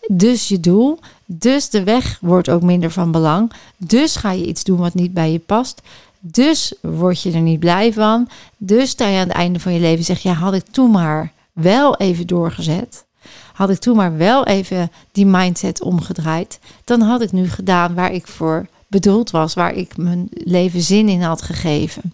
Dus 0.08 0.48
je 0.48 0.60
doel. 0.60 1.00
Dus 1.25 1.70
de 1.70 1.84
weg 1.84 2.18
wordt 2.22 2.50
ook 2.50 2.62
minder 2.62 2.91
van 2.91 3.12
belang. 3.12 3.51
Dus 3.77 4.15
ga 4.15 4.32
je 4.32 4.46
iets 4.46 4.63
doen 4.63 4.77
wat 4.77 4.94
niet 4.94 5.13
bij 5.13 5.32
je 5.32 5.39
past. 5.39 5.82
Dus 6.20 6.74
word 6.82 7.22
je 7.22 7.32
er 7.32 7.41
niet 7.41 7.60
blij 7.60 7.94
van. 7.94 8.29
Dus 8.58 8.89
sta 8.89 9.08
je 9.08 9.20
aan 9.20 9.27
het 9.27 9.38
einde 9.38 9.60
van 9.60 9.74
je 9.74 9.79
leven 9.79 10.06
zeg 10.06 10.20
ja, 10.20 10.34
had 10.34 10.53
ik 10.53 10.65
toen 10.72 10.91
maar 10.91 11.32
wel 11.53 11.98
even 11.98 12.27
doorgezet. 12.27 13.06
Had 13.53 13.70
ik 13.70 13.79
toen 13.79 13.96
maar 13.96 14.18
wel 14.18 14.46
even 14.46 14.91
die 15.12 15.25
mindset 15.25 15.82
omgedraaid. 15.82 16.60
Dan 16.84 17.01
had 17.01 17.22
ik 17.22 17.32
nu 17.32 17.50
gedaan 17.50 17.94
waar 17.96 18.13
ik 18.13 18.27
voor 18.27 18.68
bedoeld 18.89 19.31
was. 19.31 19.53
Waar 19.53 19.74
ik 19.74 19.98
mijn 19.98 20.27
leven 20.29 20.81
zin 20.81 21.10
in 21.10 21.22
had 21.22 21.41
gegeven. 21.41 22.13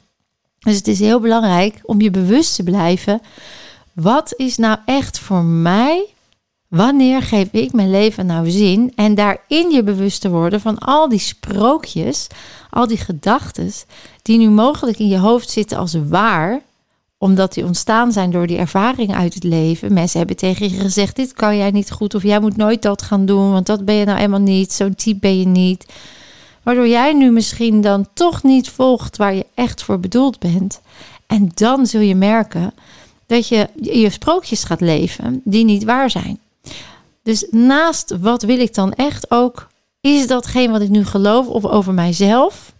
Dus 0.59 0.75
het 0.75 0.87
is 0.87 0.99
heel 0.99 1.19
belangrijk 1.19 1.79
om 1.83 2.01
je 2.01 2.11
bewust 2.11 2.55
te 2.55 2.63
blijven. 2.63 3.21
Wat 3.93 4.33
is 4.37 4.57
nou 4.57 4.77
echt 4.85 5.19
voor 5.19 5.43
mij 5.43 6.15
Wanneer 6.75 7.21
geef 7.21 7.47
ik 7.51 7.73
mijn 7.73 7.89
leven 7.89 8.25
nou 8.25 8.49
zin? 8.51 8.91
En 8.95 9.15
daarin 9.15 9.71
je 9.71 9.83
bewust 9.83 10.21
te 10.21 10.29
worden 10.29 10.61
van 10.61 10.77
al 10.77 11.09
die 11.09 11.19
sprookjes, 11.19 12.27
al 12.69 12.87
die 12.87 12.97
gedachten 12.97 13.71
die 14.21 14.37
nu 14.37 14.49
mogelijk 14.49 14.99
in 14.99 15.07
je 15.07 15.17
hoofd 15.17 15.49
zitten 15.49 15.77
als 15.77 15.97
waar, 16.07 16.61
omdat 17.17 17.53
die 17.53 17.65
ontstaan 17.65 18.11
zijn 18.11 18.31
door 18.31 18.47
die 18.47 18.57
ervaringen 18.57 19.15
uit 19.15 19.33
het 19.33 19.43
leven. 19.43 19.93
Mensen 19.93 20.17
hebben 20.17 20.35
tegen 20.35 20.69
je 20.69 20.79
gezegd: 20.79 21.15
dit 21.15 21.33
kan 21.33 21.57
jij 21.57 21.71
niet 21.71 21.91
goed 21.91 22.15
of 22.15 22.23
jij 22.23 22.39
moet 22.39 22.57
nooit 22.57 22.81
dat 22.81 23.01
gaan 23.01 23.25
doen, 23.25 23.51
want 23.51 23.65
dat 23.65 23.85
ben 23.85 23.95
je 23.95 24.05
nou 24.05 24.17
helemaal 24.17 24.39
niet, 24.39 24.73
zo'n 24.73 24.95
type 24.95 25.19
ben 25.19 25.39
je 25.39 25.47
niet. 25.47 25.85
Waardoor 26.65 26.87
jij 26.87 27.13
nu 27.13 27.31
misschien 27.31 27.81
dan 27.81 28.07
toch 28.13 28.43
niet 28.43 28.69
volgt 28.69 29.17
waar 29.17 29.33
je 29.33 29.45
echt 29.53 29.83
voor 29.83 29.99
bedoeld 29.99 30.39
bent. 30.39 30.81
En 31.27 31.51
dan 31.53 31.87
zul 31.87 32.01
je 32.01 32.15
merken 32.15 32.73
dat 33.25 33.47
je 33.47 33.69
je 33.81 34.09
sprookjes 34.09 34.63
gaat 34.63 34.81
leven 34.81 35.41
die 35.43 35.65
niet 35.65 35.83
waar 35.83 36.09
zijn. 36.09 36.39
Dus 37.23 37.47
naast 37.51 38.17
wat 38.19 38.43
wil 38.43 38.59
ik 38.59 38.73
dan 38.73 38.93
echt 38.93 39.31
ook, 39.31 39.67
is 40.01 40.27
datgene 40.27 40.71
wat 40.71 40.81
ik 40.81 40.89
nu 40.89 41.05
geloof 41.05 41.47
of 41.47 41.65
over 41.65 41.93
mijzelf, 41.93 42.73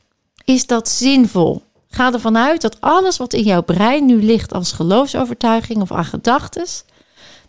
is 0.45 0.67
dat 0.67 0.89
zinvol? 0.89 1.61
Ga 1.89 2.13
ervan 2.13 2.37
uit 2.37 2.61
dat 2.61 2.81
alles 2.81 3.17
wat 3.17 3.33
in 3.33 3.43
jouw 3.43 3.61
brein 3.61 4.05
nu 4.05 4.23
ligt 4.23 4.53
als 4.53 4.71
geloofsovertuiging 4.71 5.81
of 5.81 5.91
aan 5.91 6.05
gedachten, 6.05 6.65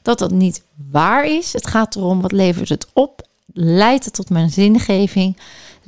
dat 0.02 0.19
dat 0.19 0.31
niet 0.31 0.62
waar 0.90 1.25
is. 1.25 1.52
Het 1.52 1.66
gaat 1.66 1.97
erom 1.97 2.21
wat 2.21 2.33
levert 2.33 2.69
het 2.69 2.87
op? 2.93 3.26
Leidt 3.52 4.05
het 4.05 4.14
tot 4.14 4.31
mijn 4.31 4.50
zingeving? 4.50 5.37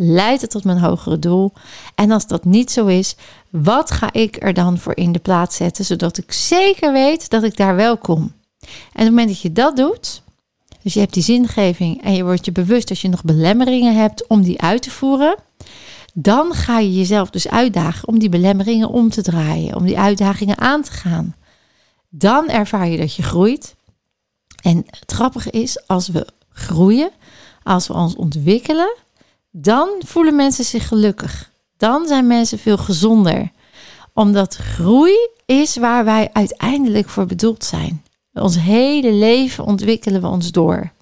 Leidt 0.01 0.41
het 0.41 0.51
tot 0.51 0.65
mijn 0.65 0.79
hogere 0.79 1.19
doel? 1.19 1.53
En 1.95 2.11
als 2.11 2.27
dat 2.27 2.45
niet 2.45 2.71
zo 2.71 2.87
is, 2.87 3.17
wat 3.51 3.91
ga 3.91 4.13
ik 4.13 4.37
er 4.43 4.55
dan 4.55 4.79
voor 4.79 4.97
in 4.97 5.13
de 5.13 5.19
plaats 5.19 5.57
zetten, 5.57 5.85
zodat 5.85 6.19
ik 6.19 6.33
zeker 6.33 6.93
weet 6.93 7.31
dat 7.31 7.43
ik 7.43 7.57
daar 7.57 7.77
wel 7.77 7.97
kom? 7.97 8.19
En 8.19 8.69
op 8.71 8.93
het 8.93 9.09
moment 9.09 9.29
dat 9.29 9.41
je 9.41 9.53
dat 9.53 9.77
doet, 9.77 10.23
dus 10.83 10.95
je 10.95 11.01
hebt 11.01 11.15
die 11.15 11.23
zingeving 11.23 12.03
en 12.03 12.15
je 12.15 12.25
wordt 12.25 12.45
je 12.45 12.53
bewust 12.53 12.91
als 12.91 13.01
je 13.01 13.09
nog 13.09 13.25
belemmeringen 13.25 13.97
hebt 13.97 14.27
om 14.27 14.43
die 14.43 14.61
uit 14.61 14.83
te 14.83 14.91
voeren. 14.91 15.37
Dan 16.15 16.53
ga 16.53 16.79
je 16.79 16.95
jezelf 16.95 17.31
dus 17.31 17.49
uitdagen 17.49 18.09
om 18.09 18.19
die 18.19 18.29
belemmeringen 18.29 18.89
om 18.89 19.09
te 19.09 19.23
draaien, 19.23 19.77
om 19.77 19.85
die 19.85 19.99
uitdagingen 19.99 20.59
aan 20.59 20.83
te 20.83 20.91
gaan. 20.91 21.37
Dan 22.09 22.49
ervaar 22.49 22.89
je 22.89 22.99
dat 22.99 23.15
je 23.15 23.23
groeit. 23.23 23.77
En 24.63 24.77
het 24.91 25.13
grappige 25.13 25.51
is, 25.51 25.87
als 25.87 26.09
we 26.09 26.27
groeien, 26.49 27.11
als 27.63 27.87
we 27.87 27.95
ons 27.95 28.17
ontwikkelen, 28.17 28.97
dan 29.51 29.89
voelen 29.99 30.37
mensen 30.37 30.65
zich 30.65 30.89
gelukkig. 30.89 31.51
Dan 31.77 32.07
zijn 32.07 32.27
mensen 32.27 32.59
veel 32.59 32.79
gezonder. 32.79 33.51
Omdat 34.15 34.57
groei 34.57 35.29
is 35.47 35.77
waar 35.77 36.05
wij 36.05 36.31
uiteindelijk 36.33 37.09
voor 37.09 37.27
bedoeld 37.27 37.65
zijn. 37.65 38.03
Ons 38.33 38.59
hele 38.59 39.13
leven 39.13 39.65
ontwikkelen 39.65 40.21
we 40.21 40.27
ons 40.27 40.51
door. 40.51 40.93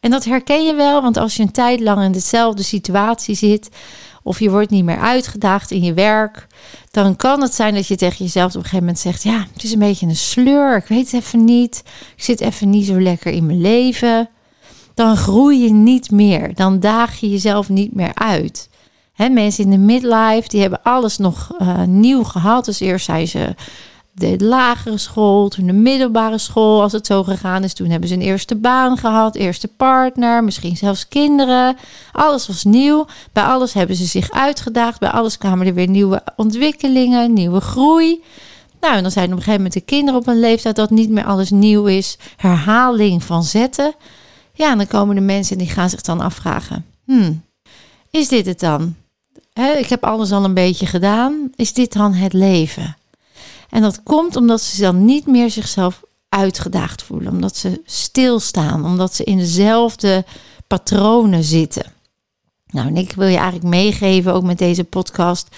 En 0.00 0.10
dat 0.10 0.24
herken 0.24 0.64
je 0.64 0.74
wel, 0.74 1.02
want 1.02 1.16
als 1.16 1.36
je 1.36 1.42
een 1.42 1.52
tijd 1.52 1.80
lang 1.80 2.02
in 2.02 2.12
dezelfde 2.12 2.62
situatie 2.62 3.34
zit, 3.34 3.68
of 4.22 4.40
je 4.40 4.50
wordt 4.50 4.70
niet 4.70 4.84
meer 4.84 4.98
uitgedaagd 4.98 5.70
in 5.70 5.82
je 5.82 5.94
werk, 5.94 6.46
dan 6.90 7.16
kan 7.16 7.42
het 7.42 7.54
zijn 7.54 7.74
dat 7.74 7.86
je 7.86 7.96
tegen 7.96 8.24
jezelf 8.24 8.48
op 8.48 8.54
een 8.54 8.60
gegeven 8.60 8.78
moment 8.78 8.98
zegt: 8.98 9.22
Ja, 9.22 9.46
het 9.52 9.62
is 9.62 9.72
een 9.72 9.78
beetje 9.78 10.06
een 10.06 10.16
sleur, 10.16 10.76
ik 10.76 10.86
weet 10.86 11.10
het 11.10 11.22
even 11.22 11.44
niet, 11.44 11.82
ik 12.16 12.22
zit 12.22 12.40
even 12.40 12.70
niet 12.70 12.86
zo 12.86 13.00
lekker 13.00 13.32
in 13.32 13.46
mijn 13.46 13.60
leven. 13.60 14.28
Dan 14.96 15.16
groei 15.16 15.62
je 15.62 15.72
niet 15.72 16.10
meer, 16.10 16.54
dan 16.54 16.80
daag 16.80 17.20
je 17.20 17.30
jezelf 17.30 17.68
niet 17.68 17.94
meer 17.94 18.14
uit. 18.14 18.68
Mensen 19.16 19.64
in 19.64 19.70
de 19.70 19.78
midlife, 19.78 20.48
die 20.48 20.60
hebben 20.60 20.82
alles 20.82 21.18
nog 21.18 21.50
uh, 21.58 21.82
nieuw 21.82 22.24
gehad. 22.24 22.64
Dus 22.64 22.80
eerst 22.80 23.04
zijn 23.04 23.28
ze 23.28 23.54
de 24.12 24.36
lagere 24.38 24.98
school, 24.98 25.48
toen 25.48 25.66
de 25.66 25.72
middelbare 25.72 26.38
school, 26.38 26.82
als 26.82 26.92
het 26.92 27.06
zo 27.06 27.22
gegaan 27.22 27.64
is. 27.64 27.74
Toen 27.74 27.90
hebben 27.90 28.08
ze 28.08 28.14
een 28.14 28.20
eerste 28.20 28.56
baan 28.56 28.96
gehad, 28.96 29.34
eerste 29.34 29.68
partner, 29.68 30.44
misschien 30.44 30.76
zelfs 30.76 31.08
kinderen. 31.08 31.76
Alles 32.12 32.46
was 32.46 32.64
nieuw. 32.64 33.06
Bij 33.32 33.44
alles 33.44 33.72
hebben 33.72 33.96
ze 33.96 34.04
zich 34.04 34.30
uitgedaagd. 34.30 35.00
Bij 35.00 35.10
alles 35.10 35.38
kwamen 35.38 35.66
er 35.66 35.74
weer 35.74 35.88
nieuwe 35.88 36.22
ontwikkelingen, 36.36 37.32
nieuwe 37.32 37.60
groei. 37.60 38.22
Nou, 38.80 38.94
en 38.96 39.02
dan 39.02 39.12
zijn 39.12 39.26
op 39.26 39.30
een 39.30 39.36
gegeven 39.38 39.56
moment 39.56 39.74
de 39.74 39.80
kinderen 39.80 40.20
op 40.20 40.26
een 40.26 40.40
leeftijd 40.40 40.76
dat 40.76 40.90
niet 40.90 41.10
meer 41.10 41.24
alles 41.24 41.50
nieuw 41.50 41.84
is. 41.84 42.18
Herhaling 42.36 43.24
van 43.24 43.44
zetten. 43.44 43.94
Ja, 44.56 44.70
en 44.70 44.76
dan 44.76 44.86
komen 44.86 45.14
de 45.14 45.20
mensen 45.20 45.58
en 45.58 45.64
die 45.64 45.72
gaan 45.72 45.90
zich 45.90 46.00
dan 46.00 46.20
afvragen: 46.20 46.84
hmm, 47.04 47.42
is 48.10 48.28
dit 48.28 48.46
het 48.46 48.60
dan? 48.60 48.94
ik 49.78 49.88
heb 49.88 50.04
alles 50.04 50.32
al 50.32 50.44
een 50.44 50.54
beetje 50.54 50.86
gedaan. 50.86 51.50
Is 51.54 51.72
dit 51.72 51.92
dan 51.92 52.14
het 52.14 52.32
leven? 52.32 52.96
En 53.70 53.82
dat 53.82 54.02
komt 54.02 54.36
omdat 54.36 54.60
ze 54.60 54.80
dan 54.80 55.04
niet 55.04 55.26
meer 55.26 55.50
zichzelf 55.50 56.02
uitgedaagd 56.28 57.02
voelen, 57.02 57.32
omdat 57.32 57.56
ze 57.56 57.80
stilstaan, 57.84 58.84
omdat 58.84 59.14
ze 59.14 59.24
in 59.24 59.36
dezelfde 59.36 60.24
patronen 60.66 61.44
zitten. 61.44 61.92
Nou, 62.66 62.88
en 62.88 62.96
ik 62.96 63.12
wil 63.12 63.26
je 63.26 63.36
eigenlijk 63.36 63.68
meegeven, 63.68 64.32
ook 64.32 64.42
met 64.42 64.58
deze 64.58 64.84
podcast, 64.84 65.48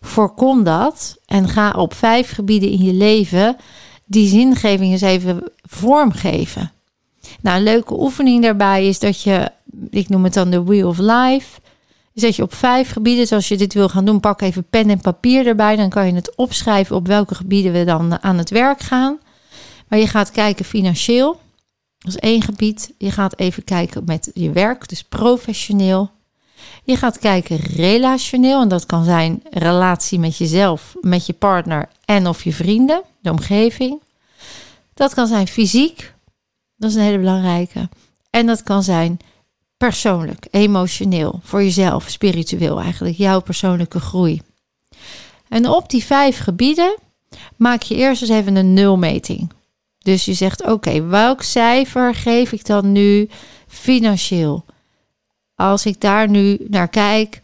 voorkom 0.00 0.64
dat 0.64 1.16
en 1.26 1.48
ga 1.48 1.70
op 1.70 1.94
vijf 1.94 2.30
gebieden 2.30 2.70
in 2.70 2.82
je 2.82 2.92
leven 2.92 3.56
die 4.04 4.28
zingeving 4.28 4.92
eens 4.92 5.00
even 5.00 5.52
vormgeven. 5.62 6.72
Nou, 7.40 7.56
een 7.56 7.62
leuke 7.62 8.00
oefening 8.00 8.42
daarbij 8.42 8.86
is 8.86 8.98
dat 8.98 9.22
je, 9.22 9.50
ik 9.90 10.08
noem 10.08 10.24
het 10.24 10.34
dan 10.34 10.50
de 10.50 10.62
Wheel 10.62 10.88
of 10.88 10.98
Life, 10.98 11.60
is 12.14 12.22
dat 12.22 12.36
je 12.36 12.42
op 12.42 12.54
vijf 12.54 12.92
gebieden, 12.92 13.26
zoals 13.26 13.48
je 13.48 13.56
dit 13.56 13.74
wil 13.74 13.88
gaan 13.88 14.04
doen, 14.04 14.20
pak 14.20 14.40
even 14.40 14.64
pen 14.70 14.90
en 14.90 15.00
papier 15.00 15.46
erbij. 15.46 15.76
Dan 15.76 15.88
kan 15.88 16.06
je 16.06 16.14
het 16.14 16.34
opschrijven 16.34 16.96
op 16.96 17.06
welke 17.06 17.34
gebieden 17.34 17.72
we 17.72 17.84
dan 17.84 18.22
aan 18.22 18.38
het 18.38 18.50
werk 18.50 18.80
gaan. 18.80 19.18
Maar 19.88 19.98
je 19.98 20.06
gaat 20.06 20.30
kijken 20.30 20.64
financieel. 20.64 21.40
Dat 21.98 22.12
is 22.12 22.18
één 22.18 22.42
gebied. 22.42 22.92
Je 22.98 23.10
gaat 23.10 23.38
even 23.38 23.64
kijken 23.64 24.02
met 24.04 24.30
je 24.34 24.50
werk, 24.50 24.88
dus 24.88 25.02
professioneel. 25.02 26.10
Je 26.84 26.96
gaat 26.96 27.18
kijken 27.18 27.56
relationeel. 27.56 28.60
En 28.60 28.68
dat 28.68 28.86
kan 28.86 29.04
zijn 29.04 29.42
relatie 29.50 30.18
met 30.18 30.36
jezelf, 30.36 30.94
met 31.00 31.26
je 31.26 31.32
partner 31.32 31.88
en 32.04 32.26
of 32.26 32.44
je 32.44 32.52
vrienden, 32.52 33.02
de 33.20 33.30
omgeving. 33.30 34.02
Dat 34.94 35.14
kan 35.14 35.26
zijn 35.26 35.46
fysiek. 35.46 36.11
Dat 36.82 36.90
is 36.90 36.96
een 36.96 37.02
hele 37.02 37.18
belangrijke. 37.18 37.88
En 38.30 38.46
dat 38.46 38.62
kan 38.62 38.82
zijn 38.82 39.18
persoonlijk, 39.76 40.46
emotioneel, 40.50 41.40
voor 41.42 41.62
jezelf, 41.62 42.08
spiritueel 42.08 42.80
eigenlijk, 42.80 43.16
jouw 43.16 43.40
persoonlijke 43.40 44.00
groei. 44.00 44.40
En 45.48 45.68
op 45.68 45.90
die 45.90 46.04
vijf 46.04 46.38
gebieden 46.38 46.98
maak 47.56 47.82
je 47.82 47.94
eerst 47.94 48.22
eens 48.22 48.30
even 48.30 48.56
een 48.56 48.72
nulmeting. 48.72 49.52
Dus 49.98 50.24
je 50.24 50.34
zegt: 50.34 50.64
Oké, 50.64 51.02
welk 51.02 51.42
cijfer 51.42 52.14
geef 52.14 52.52
ik 52.52 52.66
dan 52.66 52.92
nu 52.92 53.28
financieel? 53.66 54.64
Als 55.54 55.86
ik 55.86 56.00
daar 56.00 56.28
nu 56.28 56.58
naar 56.68 56.88
kijk, 56.88 57.40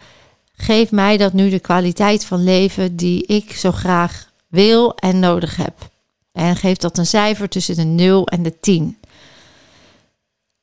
geeft 0.56 0.90
mij 0.90 1.16
dat 1.16 1.32
nu 1.32 1.50
de 1.50 1.60
kwaliteit 1.60 2.24
van 2.24 2.44
leven 2.44 2.96
die 2.96 3.26
ik 3.26 3.52
zo 3.52 3.72
graag 3.72 4.32
wil 4.48 4.94
en 4.94 5.18
nodig 5.18 5.56
heb. 5.56 5.90
En 6.32 6.56
geeft 6.56 6.80
dat 6.80 6.98
een 6.98 7.06
cijfer 7.06 7.48
tussen 7.48 7.76
de 7.76 7.84
0 7.84 8.26
en 8.26 8.42
de 8.42 8.60
10. 8.60 8.98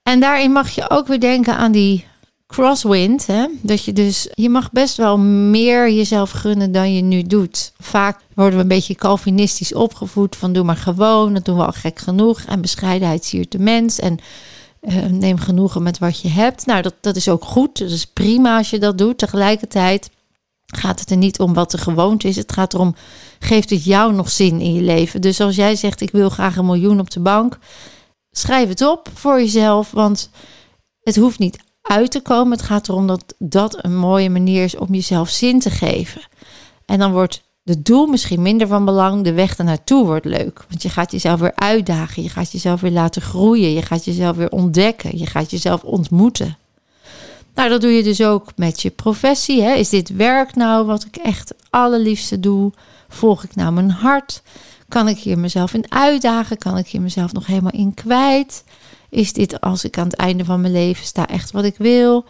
En 0.10 0.20
daarin 0.20 0.52
mag 0.52 0.70
je 0.70 0.90
ook 0.90 1.08
weer 1.08 1.20
denken 1.20 1.58
aan 1.58 1.72
die 1.72 2.06
crosswind. 2.48 3.28
Hè? 3.28 3.46
Dat 3.62 3.84
je 3.84 3.94
dus, 3.94 4.28
je 4.34 4.50
mag 4.50 4.72
best 4.72 4.98
wel 4.98 5.18
meer 5.18 5.92
jezelf 5.92 6.32
gunnen 6.32 6.72
dan 6.72 6.94
je 6.94 7.02
nu 7.02 7.24
doet. 7.24 7.72
Vaak 7.80 8.20
worden 8.34 8.56
we 8.56 8.62
een 8.62 8.68
beetje 8.68 8.96
Calvinistisch 8.96 9.74
opgevoed 9.74 10.36
van 10.36 10.54
doe 10.54 10.64
maar 10.64 10.78
gewoon, 10.78 11.34
dat 11.34 11.46
doen 11.46 11.58
we 11.58 11.66
al 11.66 11.72
gek 11.72 12.00
genoeg. 12.00 12.42
En 12.42 12.62
bescheidenheid 12.62 13.26
siert 13.26 13.52
de 13.52 13.60
mens 13.60 14.00
en 14.00 14.20
uh, 14.82 15.06
neem 15.06 15.38
genoegen 15.38 15.84
met 15.84 16.00
wat 16.00 16.22
je 16.22 16.30
hebt. 16.30 16.66
Nou, 16.66 16.82
dat, 16.82 16.94
dat 17.02 17.16
is 17.16 17.30
ook 17.30 17.44
goed. 17.44 17.80
Dat 17.80 17.90
is 17.90 18.06
prima 18.06 18.58
als 18.58 18.70
je 18.70 18.80
dat 18.80 18.98
doet. 18.98 19.18
Tegelijkertijd 19.18 20.10
gaat 20.66 21.00
het 21.00 21.12
er 21.12 21.18
niet 21.18 21.40
om 21.40 21.54
wat 21.54 21.72
de 21.72 21.78
gewoonte 21.78 22.28
is. 22.28 22.36
Het 22.36 22.52
gaat 22.52 22.74
erom, 22.74 22.96
geeft 23.40 23.70
het 23.70 23.84
jou 23.84 24.14
nog 24.14 24.30
zin 24.30 24.62
in 24.62 24.74
je 24.74 24.82
leven? 24.82 25.22
Dus 25.22 25.42
als 25.42 25.56
jij 25.56 25.76
zegt, 25.76 26.02
ik 26.02 26.12
wil 26.12 26.30
graag 26.30 26.56
een 26.56 26.66
miljoen 26.66 27.00
op 27.00 27.10
de 27.10 27.20
bank, 27.20 27.58
schrijf 28.38 28.70
het 28.70 28.82
op 28.82 29.10
voor 29.14 29.40
jezelf, 29.40 29.92
want 29.92 30.30
het 31.02 31.16
hoeft 31.16 31.40
niet 31.40 31.58
uit 31.82 32.12
te 32.12 32.22
komen. 32.22 32.52
Het 32.52 32.66
gaat 32.66 32.90
erom 32.90 33.08
dat 33.08 33.36
dat 33.38 33.84
een 33.84 33.98
mooie 33.98 34.30
manier 34.30 34.64
is 34.64 34.76
om 34.76 34.94
jezelf 34.94 35.30
zin 35.30 35.60
te 35.60 35.70
geven. 35.70 36.22
En 36.86 37.00
dan 37.00 37.12
wordt 37.12 37.44
de 37.64 37.82
doel 37.82 38.06
misschien 38.08 38.42
minder 38.42 38.68
van 38.68 38.86
belang, 38.86 39.24
de 39.24 39.34
weg 39.34 39.58
ernaartoe 39.58 40.06
wordt 40.06 40.26
leuk. 40.26 40.66
Want 40.70 40.82
je 40.82 40.90
gaat 40.90 41.12
jezelf 41.12 41.40
weer 41.40 41.56
uitdagen, 41.56 42.24
je 42.24 42.30
gaat 42.30 42.52
jezelf 42.52 42.82
weer 42.82 42.92
laten 42.92 43.22
groeien, 43.22 43.74
je 43.74 43.82
gaat 43.82 44.06
jezelf 44.06 44.36
weer 44.36 44.52
ontdekken, 44.52 45.18
je 45.18 45.26
gaat 45.26 45.52
jezelf 45.52 45.84
ontmoeten. 45.84 46.58
Nou, 47.56 47.70
dat 47.70 47.82
doe 47.82 47.92
je 47.92 48.04
dus 48.04 48.22
ook 48.22 48.52
met 48.56 48.82
je 48.82 48.90
professie. 48.90 49.62
Hè? 49.62 49.74
Is 49.74 49.90
dit 49.90 50.10
werk 50.10 50.56
nou 50.56 50.86
wat 50.86 51.06
ik 51.06 51.16
echt 51.16 51.50
het 51.50 51.58
allerliefste 51.70 52.40
doe? 52.40 52.72
Volg 53.10 53.44
ik 53.44 53.56
nou 53.56 53.72
mijn 53.72 53.92
hart? 53.92 54.42
Kan 54.88 55.08
ik 55.08 55.18
hier 55.18 55.38
mezelf 55.38 55.74
in 55.74 55.92
uitdagen? 55.92 56.58
Kan 56.58 56.78
ik 56.78 56.88
hier 56.88 57.02
mezelf 57.02 57.34
nog 57.34 57.46
helemaal 57.46 57.72
in 57.72 57.94
kwijt? 57.94 58.64
Is 59.10 59.34
dit 59.34 59.62
als 59.62 59.84
ik 59.84 59.98
aan 59.98 60.08
het 60.08 60.16
einde 60.16 60.46
van 60.46 60.62
mijn 60.62 60.74
leven 60.74 61.06
sta 61.06 61.28
echt 61.28 61.52
wat 61.52 61.64
ik 61.64 61.78
wil? 61.78 62.26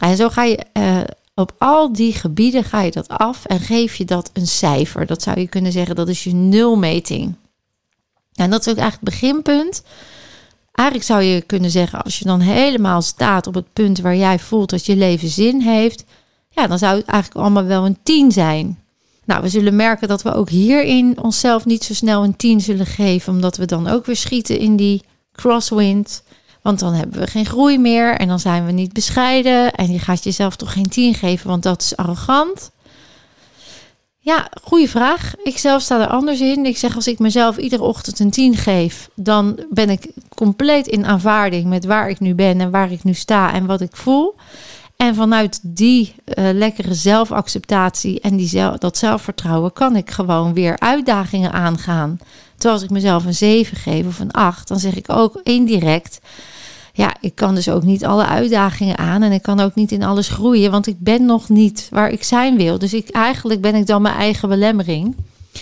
En 0.00 0.16
zo 0.16 0.28
ga 0.28 0.44
je 0.44 0.64
uh, 0.72 1.00
op 1.34 1.52
al 1.58 1.92
die 1.92 2.12
gebieden 2.12 2.64
ga 2.64 2.80
je 2.80 2.90
dat 2.90 3.08
af 3.08 3.44
en 3.44 3.60
geef 3.60 3.94
je 3.94 4.04
dat 4.04 4.30
een 4.32 4.46
cijfer. 4.46 5.06
Dat 5.06 5.22
zou 5.22 5.40
je 5.40 5.48
kunnen 5.48 5.72
zeggen, 5.72 5.96
dat 5.96 6.08
is 6.08 6.24
je 6.24 6.34
nulmeting. 6.34 7.34
En 8.34 8.50
dat 8.50 8.60
is 8.60 8.72
ook 8.72 8.78
eigenlijk 8.78 9.12
het 9.12 9.20
beginpunt. 9.20 9.82
Eigenlijk 10.72 11.08
zou 11.08 11.22
je 11.22 11.40
kunnen 11.40 11.70
zeggen, 11.70 12.02
als 12.02 12.18
je 12.18 12.24
dan 12.24 12.40
helemaal 12.40 13.02
staat 13.02 13.46
op 13.46 13.54
het 13.54 13.72
punt 13.72 14.00
waar 14.00 14.16
jij 14.16 14.38
voelt 14.38 14.70
dat 14.70 14.86
je 14.86 14.96
leven 14.96 15.28
zin 15.28 15.60
heeft, 15.60 16.04
ja, 16.48 16.66
dan 16.66 16.78
zou 16.78 16.96
het 16.96 17.06
eigenlijk 17.06 17.40
allemaal 17.40 17.64
wel 17.64 17.86
een 17.86 17.98
10 18.02 18.32
zijn. 18.32 18.78
Nou, 19.28 19.42
we 19.42 19.48
zullen 19.48 19.76
merken 19.76 20.08
dat 20.08 20.22
we 20.22 20.34
ook 20.34 20.48
hierin 20.48 21.22
onszelf 21.22 21.64
niet 21.64 21.84
zo 21.84 21.94
snel 21.94 22.24
een 22.24 22.36
10 22.36 22.60
zullen 22.60 22.86
geven, 22.86 23.32
omdat 23.32 23.56
we 23.56 23.64
dan 23.64 23.88
ook 23.88 24.06
weer 24.06 24.16
schieten 24.16 24.58
in 24.58 24.76
die 24.76 25.02
crosswind. 25.32 26.22
Want 26.62 26.78
dan 26.78 26.92
hebben 26.92 27.20
we 27.20 27.26
geen 27.26 27.46
groei 27.46 27.78
meer 27.78 28.14
en 28.14 28.28
dan 28.28 28.40
zijn 28.40 28.66
we 28.66 28.72
niet 28.72 28.92
bescheiden. 28.92 29.72
En 29.72 29.92
je 29.92 29.98
gaat 29.98 30.24
jezelf 30.24 30.56
toch 30.56 30.72
geen 30.72 30.88
10 30.88 31.14
geven, 31.14 31.48
want 31.48 31.62
dat 31.62 31.82
is 31.82 31.96
arrogant. 31.96 32.70
Ja, 34.18 34.50
goede 34.62 34.88
vraag. 34.88 35.34
Ik 35.42 35.58
zelf 35.58 35.82
sta 35.82 36.00
er 36.00 36.08
anders 36.08 36.40
in. 36.40 36.66
Ik 36.66 36.76
zeg 36.76 36.94
als 36.94 37.06
ik 37.06 37.18
mezelf 37.18 37.56
iedere 37.56 37.82
ochtend 37.82 38.18
een 38.18 38.30
10 38.30 38.56
geef, 38.56 39.08
dan 39.14 39.64
ben 39.70 39.90
ik 39.90 40.10
compleet 40.34 40.86
in 40.86 41.06
aanvaarding 41.06 41.66
met 41.66 41.84
waar 41.84 42.08
ik 42.08 42.20
nu 42.20 42.34
ben 42.34 42.60
en 42.60 42.70
waar 42.70 42.92
ik 42.92 43.04
nu 43.04 43.14
sta 43.14 43.52
en 43.52 43.66
wat 43.66 43.80
ik 43.80 43.96
voel. 43.96 44.34
En 44.98 45.14
vanuit 45.14 45.60
die 45.62 46.14
uh, 46.24 46.48
lekkere 46.52 46.94
zelfacceptatie 46.94 48.20
en 48.20 48.36
die 48.36 48.78
dat 48.78 48.96
zelfvertrouwen 48.96 49.72
kan 49.72 49.96
ik 49.96 50.10
gewoon 50.10 50.54
weer 50.54 50.78
uitdagingen 50.78 51.52
aangaan. 51.52 52.18
Terwijl 52.52 52.74
als 52.74 52.82
ik 52.82 52.90
mezelf 52.90 53.24
een 53.24 53.34
7 53.34 53.76
geef 53.76 54.06
of 54.06 54.18
een 54.18 54.30
8, 54.30 54.68
dan 54.68 54.78
zeg 54.78 54.94
ik 54.94 55.12
ook 55.12 55.40
indirect 55.42 56.20
ja, 56.98 57.14
ik 57.20 57.34
kan 57.34 57.54
dus 57.54 57.68
ook 57.68 57.82
niet 57.82 58.04
alle 58.04 58.26
uitdagingen 58.26 58.98
aan 58.98 59.22
en 59.22 59.32
ik 59.32 59.42
kan 59.42 59.60
ook 59.60 59.74
niet 59.74 59.92
in 59.92 60.02
alles 60.02 60.28
groeien, 60.28 60.70
want 60.70 60.86
ik 60.86 60.96
ben 60.98 61.24
nog 61.24 61.48
niet 61.48 61.88
waar 61.90 62.10
ik 62.10 62.22
zijn 62.22 62.56
wil. 62.56 62.78
Dus 62.78 62.94
ik, 62.94 63.08
eigenlijk 63.08 63.60
ben 63.60 63.74
ik 63.74 63.86
dan 63.86 64.02
mijn 64.02 64.14
eigen 64.14 64.48
belemmering. 64.48 65.16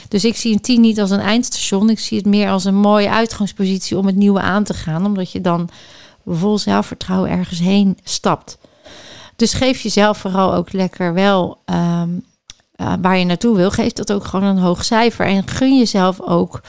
Dus 0.09 0.25
ik 0.25 0.37
zie 0.37 0.53
een 0.53 0.61
10 0.61 0.81
niet 0.81 1.01
als 1.01 1.11
een 1.11 1.21
eindstation, 1.21 1.91
ik 1.91 1.99
zie 1.99 2.19
het 2.19 2.27
meer 2.27 2.51
als 2.51 2.65
een 2.65 2.75
mooie 2.75 3.11
uitgangspositie 3.11 3.99
om 3.99 4.07
het 4.07 4.17
nieuwe 4.17 4.41
aan 4.41 4.65
te 4.65 4.75
gaan, 4.75 5.07
omdat 5.07 5.31
je 5.31 5.41
dan 5.41 5.69
vol 6.27 6.59
zelfvertrouwen 6.59 7.31
ergens 7.31 7.59
heen 7.59 7.99
stapt. 8.05 8.59
Dus 9.37 9.53
geef 9.53 9.81
jezelf 9.81 10.19
vooral 10.19 10.55
ook 10.55 10.73
lekker 10.73 11.15
wel 11.15 11.59
ehm, 11.65 12.11
eh, 12.75 12.93
waar 13.01 13.19
je 13.19 13.25
naartoe 13.25 13.57
wil, 13.57 13.71
geef 13.71 13.93
dat 13.93 14.13
ook 14.13 14.25
gewoon 14.25 14.47
een 14.47 14.59
hoog 14.59 14.85
cijfer 14.85 15.27
en 15.27 15.49
gun 15.49 15.79
jezelf 15.79 16.21
ook 16.21 16.61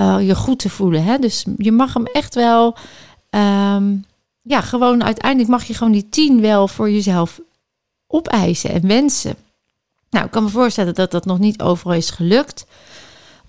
uh, 0.00 0.16
je 0.20 0.34
goed 0.34 0.58
te 0.58 0.70
voelen. 0.70 1.04
Hè? 1.04 1.18
Dus 1.18 1.44
je 1.56 1.72
mag 1.72 1.94
hem 1.94 2.06
echt 2.06 2.34
wel 2.34 2.76
Ehm, 3.34 3.96
ja, 4.42 4.60
gewoon 4.60 5.04
uiteindelijk 5.04 5.50
mag 5.50 5.64
je 5.64 5.74
gewoon 5.74 5.92
die 5.92 6.08
tien 6.08 6.40
wel 6.40 6.68
voor 6.68 6.90
jezelf 6.90 7.40
opeisen 8.06 8.70
en 8.70 8.86
wensen. 8.86 9.36
Nou, 10.10 10.24
ik 10.24 10.30
kan 10.30 10.42
me 10.42 10.48
voorstellen 10.48 10.94
dat 10.94 11.10
dat 11.10 11.24
nog 11.24 11.38
niet 11.38 11.62
overal 11.62 11.96
is 11.96 12.10
gelukt. 12.10 12.66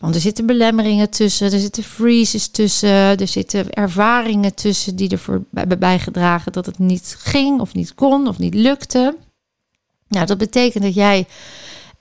Want 0.06 0.18
er 0.18 0.24
zitten 0.24 0.46
belemmeringen 0.46 1.10
tussen, 1.10 1.52
er 1.52 1.60
zitten 1.60 1.84
freezes 1.84 2.48
tussen, 2.48 2.90
er 2.90 3.28
zitten 3.28 3.74
ervaringen 3.74 4.54
tussen 4.54 4.96
die 4.96 5.10
ervoor 5.10 5.44
hebben 5.54 5.80
bijgedragen 5.80 6.52
dat 6.52 6.66
het 6.66 6.80
niet 6.80 7.16
ging 7.20 7.60
of 7.60 7.74
niet 7.74 7.96
kon 7.96 8.28
of 8.28 8.38
niet 8.38 8.54
lukte. 8.54 9.18
Nou, 10.08 10.26
dat 10.26 10.38
betekent 10.38 10.84
dat 10.84 10.94
jij 10.94 11.28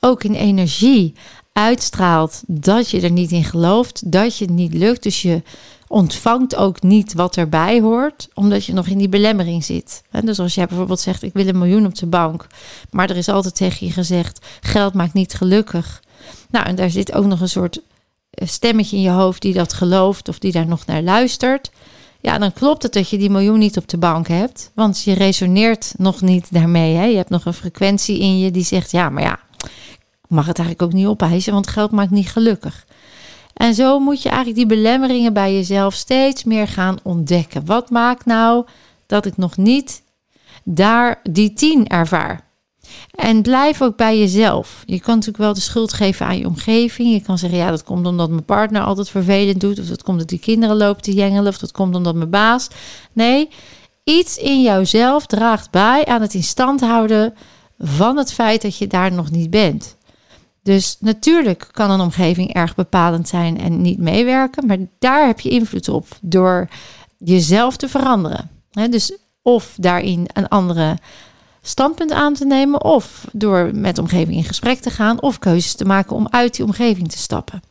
ook 0.01 0.25
in 0.25 0.35
energie 0.35 1.15
uitstraalt 1.53 2.43
dat 2.47 2.91
je 2.91 3.01
er 3.01 3.11
niet 3.11 3.31
in 3.31 3.45
gelooft, 3.45 4.13
dat 4.13 4.37
je 4.37 4.45
het 4.45 4.55
niet 4.55 4.75
lukt. 4.75 5.03
Dus 5.03 5.23
je 5.23 5.43
ontvangt 5.89 6.57
ook 6.57 6.83
niet 6.83 7.15
wat 7.15 7.37
erbij 7.37 7.81
hoort, 7.81 8.29
omdat 8.35 8.65
je 8.65 8.73
nog 8.73 8.87
in 8.87 8.99
die 8.99 9.09
belemmering 9.09 9.65
zit. 9.65 10.03
Dus 10.25 10.39
als 10.39 10.55
jij 10.55 10.67
bijvoorbeeld 10.67 11.01
zegt: 11.01 11.23
Ik 11.23 11.33
wil 11.33 11.47
een 11.47 11.59
miljoen 11.59 11.87
op 11.87 11.95
de 11.95 12.07
bank, 12.07 12.47
maar 12.91 13.11
er 13.11 13.17
is 13.17 13.29
altijd 13.29 13.57
tegen 13.57 13.87
je 13.87 13.93
gezegd: 13.93 14.47
geld 14.61 14.95
maakt 14.95 15.15
niet 15.15 15.35
gelukkig. 15.35 16.03
Nou, 16.51 16.67
en 16.67 16.75
daar 16.75 16.91
zit 16.91 17.13
ook 17.13 17.25
nog 17.25 17.41
een 17.41 17.49
soort 17.49 17.81
stemmetje 18.35 18.97
in 18.97 19.03
je 19.03 19.11
hoofd 19.11 19.43
die 19.43 19.55
dat 19.55 19.73
gelooft 19.73 20.29
of 20.29 20.39
die 20.39 20.53
daar 20.53 20.67
nog 20.67 20.87
naar 20.87 21.03
luistert. 21.03 21.71
Ja, 22.21 22.39
dan 22.39 22.53
klopt 22.53 22.83
het 22.83 22.93
dat 22.93 23.09
je 23.09 23.19
die 23.19 23.31
miljoen 23.31 23.59
niet 23.59 23.77
op 23.77 23.89
de 23.89 23.99
bank 23.99 24.29
hebt, 24.29 24.71
want 24.75 25.03
je 25.03 25.13
resoneert 25.13 25.95
nog 25.97 26.21
niet 26.21 26.53
daarmee. 26.53 26.95
Hè? 26.95 27.05
Je 27.05 27.17
hebt 27.17 27.31
nog 27.31 27.45
een 27.45 27.55
frequentie 27.55 28.19
in 28.19 28.39
je 28.39 28.51
die 28.51 28.65
zegt: 28.65 28.91
Ja, 28.91 29.09
maar 29.09 29.23
ja, 29.23 29.39
ik 30.23 30.29
mag 30.29 30.47
het 30.47 30.59
eigenlijk 30.59 30.89
ook 30.89 30.99
niet 30.99 31.07
opeisen, 31.07 31.53
want 31.53 31.67
geld 31.67 31.91
maakt 31.91 32.11
niet 32.11 32.29
gelukkig. 32.29 32.87
En 33.55 33.75
zo 33.75 33.99
moet 33.99 34.23
je 34.23 34.29
eigenlijk 34.29 34.59
die 34.59 34.77
belemmeringen 34.77 35.33
bij 35.33 35.55
jezelf 35.55 35.95
steeds 35.95 36.45
meer 36.45 36.69
gaan 36.69 36.99
ontdekken. 37.03 37.67
Wat 37.67 37.91
maakt 37.91 38.25
nou 38.25 38.67
dat 39.07 39.27
ik 39.27 39.37
nog 39.37 39.57
niet 39.57 40.03
daar 40.65 41.21
die 41.23 41.53
tien 41.53 41.87
ervaar? 41.87 42.44
En 43.11 43.43
blijf 43.43 43.83
ook 43.83 43.97
bij 43.97 44.19
jezelf. 44.19 44.83
Je 44.87 45.01
kan 45.01 45.15
natuurlijk 45.15 45.45
wel 45.45 45.55
de 45.55 45.61
schuld 45.61 45.93
geven 45.93 46.27
aan 46.27 46.39
je 46.39 46.47
omgeving. 46.47 47.13
Je 47.13 47.23
kan 47.23 47.39
zeggen, 47.39 47.59
ja, 47.59 47.71
dat 47.71 47.85
komt 47.85 48.07
omdat 48.07 48.31
mijn 48.31 48.45
partner 48.45 48.83
altijd 48.83 49.09
vervelend 49.11 49.61
doet. 49.61 49.79
Of 49.79 49.87
dat 49.87 50.03
komt 50.03 50.09
omdat 50.09 50.29
die 50.29 50.39
kinderen 50.39 50.77
lopen 50.77 51.03
te 51.03 51.13
jengelen. 51.13 51.49
Of 51.49 51.59
dat 51.59 51.73
komt 51.73 51.95
omdat 51.95 52.15
mijn 52.15 52.31
baas. 52.31 52.69
Nee, 53.13 53.49
iets 54.05 54.37
in 54.37 54.63
jouzelf 54.63 55.27
draagt 55.27 55.71
bij 55.71 56.05
aan 56.05 56.21
het 56.21 56.35
in 56.35 56.43
stand 56.43 56.81
houden 56.81 57.35
van 57.79 58.17
het 58.17 58.33
feit 58.33 58.63
dat 58.63 58.77
je 58.77 58.87
daar 58.87 59.13
nog 59.13 59.31
niet 59.31 59.51
bent. 59.51 59.97
Dus 60.63 60.97
natuurlijk 61.01 61.69
kan 61.71 61.91
een 61.91 62.01
omgeving 62.01 62.53
erg 62.55 62.75
bepalend 62.75 63.29
zijn 63.29 63.59
en 63.59 63.83
niet 63.83 63.99
meewerken, 63.99 64.67
maar 64.67 64.79
daar 64.99 65.27
heb 65.27 65.41
je 65.41 65.49
invloed 65.49 65.89
op 65.89 66.07
door 66.21 66.69
jezelf 67.19 67.77
te 67.77 67.89
veranderen. 67.89 68.51
dus 68.91 69.19
of 69.43 69.75
daarin 69.77 70.29
een 70.33 70.49
andere 70.49 70.99
standpunt 71.67 72.13
aan 72.13 72.35
te 72.35 72.45
nemen, 72.45 72.85
of 72.85 73.27
door 73.33 73.71
met 73.75 73.95
de 73.97 74.01
omgeving 74.01 74.37
in 74.37 74.45
gesprek 74.45 74.81
te 74.81 74.91
gaan, 74.91 75.23
of 75.23 75.39
keuzes 75.39 75.75
te 75.75 75.85
maken 75.85 76.17
om 76.17 76.29
uit 76.31 76.55
die 76.55 76.65
omgeving 76.65 77.11
te 77.11 77.19
stappen. 77.19 77.63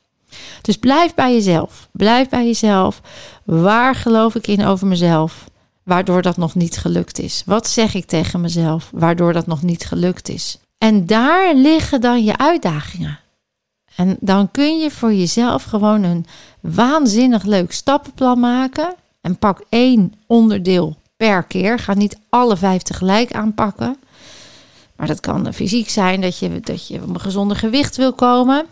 Dus 0.61 0.77
blijf 0.77 1.13
bij 1.13 1.33
jezelf. 1.33 1.89
Blijf 1.91 2.29
bij 2.29 2.45
jezelf. 2.45 3.01
Waar 3.43 3.95
geloof 3.95 4.35
ik 4.35 4.47
in 4.47 4.65
over 4.65 4.87
mezelf? 4.87 5.49
Waardoor 5.83 6.21
dat 6.21 6.37
nog 6.37 6.55
niet 6.55 6.77
gelukt 6.77 7.19
is. 7.19 7.43
Wat 7.45 7.67
zeg 7.67 7.93
ik 7.93 8.05
tegen 8.05 8.41
mezelf? 8.41 8.89
Waardoor 8.93 9.33
dat 9.33 9.47
nog 9.47 9.61
niet 9.61 9.85
gelukt 9.85 10.29
is. 10.29 10.57
En 10.77 11.05
daar 11.05 11.55
liggen 11.55 12.01
dan 12.01 12.23
je 12.23 12.37
uitdagingen. 12.37 13.19
En 13.95 14.17
dan 14.19 14.51
kun 14.51 14.79
je 14.79 14.91
voor 14.91 15.13
jezelf 15.13 15.63
gewoon 15.63 16.03
een 16.03 16.25
waanzinnig 16.59 17.43
leuk 17.43 17.71
stappenplan 17.71 18.39
maken. 18.39 18.95
En 19.21 19.37
pak 19.37 19.63
één 19.69 20.13
onderdeel 20.27 20.95
per 21.23 21.43
keer. 21.43 21.79
Ga 21.79 21.93
niet 21.93 22.17
alle 22.29 22.57
vijf 22.57 22.81
tegelijk 22.81 23.33
aanpakken. 23.33 23.97
Maar 24.95 25.07
dat 25.07 25.19
kan 25.19 25.53
fysiek 25.53 25.89
zijn 25.89 26.21
dat 26.21 26.37
je, 26.37 26.59
dat 26.59 26.87
je 26.87 27.01
op 27.01 27.09
een 27.09 27.19
gezonder 27.19 27.57
gewicht 27.57 27.95
wil 27.95 28.13
komen. 28.13 28.65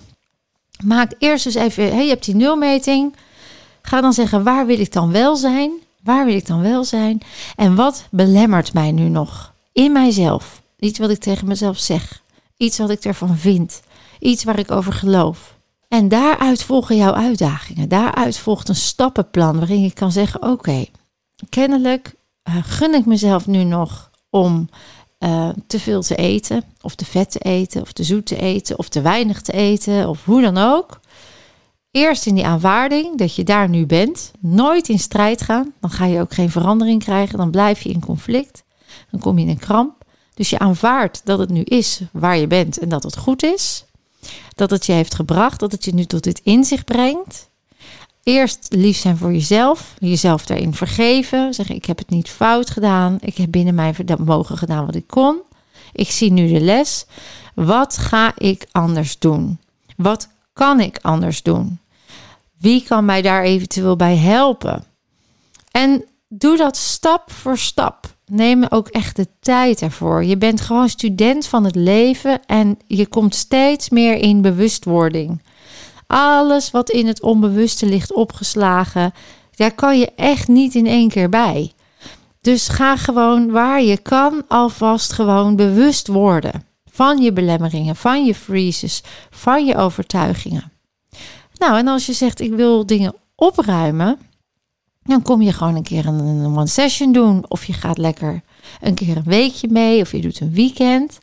Maak 0.84 1.12
eerst 1.18 1.46
eens 1.46 1.56
even, 1.56 1.94
hey, 1.96 2.04
je 2.04 2.10
hebt 2.10 2.26
die 2.26 2.36
nulmeting. 2.36 3.16
Ga 3.82 4.02
dan 4.02 4.14
zeggen, 4.14 4.44
waar 4.44 4.66
wil 4.66 4.80
ik 4.80 4.92
dan 4.92 5.12
wel 5.12 5.36
zijn? 5.36 5.72
Waar 6.04 6.26
wil 6.26 6.36
ik 6.36 6.48
dan 6.48 6.62
wel 6.62 6.84
zijn? 6.84 7.22
En 7.56 7.76
wat 7.76 8.08
belemmert 8.10 8.74
mij 8.74 8.92
nu 8.92 9.10
nog 9.10 9.54
in 9.74 9.92
mijzelf? 9.92 10.62
Iets 10.80 11.00
wat 11.00 11.10
ik 11.10 11.20
tegen 11.20 11.48
mezelf 11.48 11.78
zeg. 11.78 12.22
Iets 12.58 12.78
wat 12.78 12.90
ik 12.90 13.04
ervan 13.04 13.38
vind. 13.38 13.82
Iets 14.20 14.44
waar 14.44 14.60
ik 14.60 14.72
over 14.72 14.94
geloof. 14.94 15.58
En 15.88 16.08
daaruit 16.08 16.64
volgen 16.64 16.96
jouw 16.96 17.14
uitdagingen. 17.14 17.90
Daaruit 17.90 18.38
volgt 18.38 18.70
een 18.70 18.76
stappenplan 18.76 19.58
waarin 19.58 19.82
je 19.82 19.94
kan 19.94 20.12
zeggen: 20.12 20.42
Oké, 20.42 20.86
kennelijk 21.50 22.14
uh, 22.56 22.64
gun 22.64 22.94
ik 22.94 23.06
mezelf 23.06 23.48
nu 23.48 23.64
nog 23.64 24.12
om 24.30 24.70
uh, 25.20 25.50
te 25.68 25.80
veel 25.80 26.02
te 26.02 26.16
eten, 26.16 26.64
of 26.82 26.96
te 26.96 27.06
vet 27.06 27.32
te 27.32 27.40
eten, 27.40 27.82
of 27.82 27.92
te 27.92 28.04
zoet 28.04 28.26
te 28.26 28.36
eten, 28.36 28.80
of 28.80 28.90
te 28.90 29.02
weinig 29.02 29.42
te 29.42 29.52
eten, 29.52 30.10
of 30.10 30.26
hoe 30.26 30.42
dan 30.42 30.58
ook. 30.58 31.00
Eerst 31.92 32.26
in 32.26 32.36
die 32.36 32.46
aanvaarding 32.46 33.18
dat 33.18 33.36
je 33.36 33.44
daar 33.44 33.70
nu 33.70 33.86
bent, 33.86 34.32
nooit 34.40 34.90
in 34.90 35.00
strijd 35.00 35.42
gaan, 35.42 35.74
dan 35.80 35.90
ga 35.90 36.06
je 36.06 36.20
ook 36.20 36.34
geen 36.34 36.52
verandering 36.52 37.04
krijgen, 37.04 37.38
dan 37.38 37.52
blijf 37.52 37.82
je 37.82 37.90
in 37.90 38.00
conflict, 38.00 38.64
dan 39.12 39.20
kom 39.20 39.38
je 39.38 39.44
in 39.44 39.50
een 39.50 39.60
kramp. 39.60 40.04
Dus 40.34 40.50
je 40.50 40.60
aanvaardt 40.60 41.22
dat 41.24 41.40
het 41.40 41.50
nu 41.50 41.62
is 41.62 42.02
waar 42.12 42.38
je 42.38 42.48
bent 42.48 42.78
en 42.78 42.90
dat 42.90 43.04
het 43.04 43.18
goed 43.18 43.44
is. 43.44 43.86
Dat 44.56 44.70
het 44.70 44.86
je 44.86 44.92
heeft 44.92 45.16
gebracht, 45.16 45.60
dat 45.60 45.72
het 45.72 45.86
je 45.86 45.94
nu 45.94 46.06
tot 46.06 46.24
dit 46.24 46.42
inzicht 46.44 46.86
brengt. 46.86 47.50
Eerst 48.24 48.68
lief 48.70 48.98
zijn 48.98 49.18
voor 49.18 49.32
jezelf, 49.32 49.96
jezelf 50.00 50.46
daarin 50.46 50.74
vergeven. 50.74 51.54
Zeggen: 51.54 51.76
Ik 51.76 51.86
heb 51.86 51.98
het 51.98 52.10
niet 52.10 52.30
fout 52.30 52.70
gedaan. 52.70 53.18
Ik 53.20 53.38
heb 53.38 53.52
binnen 53.52 53.76
mijn 53.76 53.96
vermogen 53.96 54.58
gedaan 54.58 54.86
wat 54.86 54.96
ik 54.96 55.08
kon. 55.08 55.40
Ik 55.94 56.12
zie 56.12 56.32
nu 56.32 56.48
de 56.48 56.62
les. 56.62 57.06
Wat 57.56 57.98
ga 57.98 58.34
ik 58.38 58.66
anders 58.72 59.20
doen? 59.20 59.60
Wat 59.98 60.30
kan 60.54 60.80
ik 60.80 61.00
anders 61.02 61.42
doen? 61.42 61.80
Wie 62.58 62.84
kan 62.84 63.06
mij 63.06 63.22
daar 63.22 63.44
eventueel 63.44 63.96
bij 63.96 64.18
helpen? 64.18 64.84
En 65.72 66.06
doe 66.28 66.58
dat 66.58 66.78
stap 66.78 67.32
voor 67.32 67.58
stap. 67.58 68.16
Neem 68.26 68.66
ook 68.70 68.88
echt 68.88 69.16
de 69.16 69.28
tijd 69.40 69.82
ervoor. 69.82 70.24
Je 70.24 70.38
bent 70.38 70.62
gewoon 70.62 70.90
student 70.90 71.48
van 71.48 71.64
het 71.64 71.76
leven 71.76 72.46
en 72.46 72.78
je 72.88 73.08
komt 73.08 73.36
steeds 73.36 73.90
meer 73.90 74.18
in 74.18 74.42
bewustwording. 74.42 75.42
Alles 76.14 76.72
wat 76.72 76.90
in 76.90 77.08
het 77.08 77.22
onbewuste 77.22 77.86
ligt 77.86 78.14
opgeslagen, 78.14 79.14
daar 79.56 79.72
kan 79.72 80.00
je 80.00 80.12
echt 80.16 80.48
niet 80.48 80.76
in 80.76 80.88
één 80.88 81.10
keer 81.10 81.30
bij. 81.30 81.72
Dus 82.42 82.68
ga 82.68 82.98
gewoon 82.98 83.52
waar 83.52 83.82
je 83.82 83.98
kan 83.98 84.44
alvast 84.48 85.14
gewoon 85.14 85.56
bewust 85.56 86.08
worden 86.08 86.66
van 86.92 87.18
je 87.18 87.34
belemmeringen, 87.34 87.96
van 87.96 88.26
je 88.26 88.36
freezes, 88.36 89.04
van 89.30 89.66
je 89.66 89.76
overtuigingen. 89.76 90.72
Nou, 91.58 91.78
en 91.78 91.88
als 91.88 92.06
je 92.06 92.14
zegt 92.14 92.40
ik 92.40 92.54
wil 92.54 92.86
dingen 92.86 93.16
opruimen, 93.36 94.20
dan 95.04 95.22
kom 95.22 95.42
je 95.42 95.54
gewoon 95.54 95.76
een 95.76 95.84
keer 95.84 96.06
een 96.06 96.46
one 96.46 96.68
session 96.68 97.12
doen 97.12 97.46
of 97.48 97.66
je 97.66 97.74
gaat 97.74 97.98
lekker 97.98 98.42
een 98.82 98.96
keer 98.96 99.18
een 99.18 99.24
weekje 99.24 99.68
mee 99.68 100.02
of 100.02 100.12
je 100.12 100.22
doet 100.22 100.40
een 100.40 100.54
weekend 100.54 101.20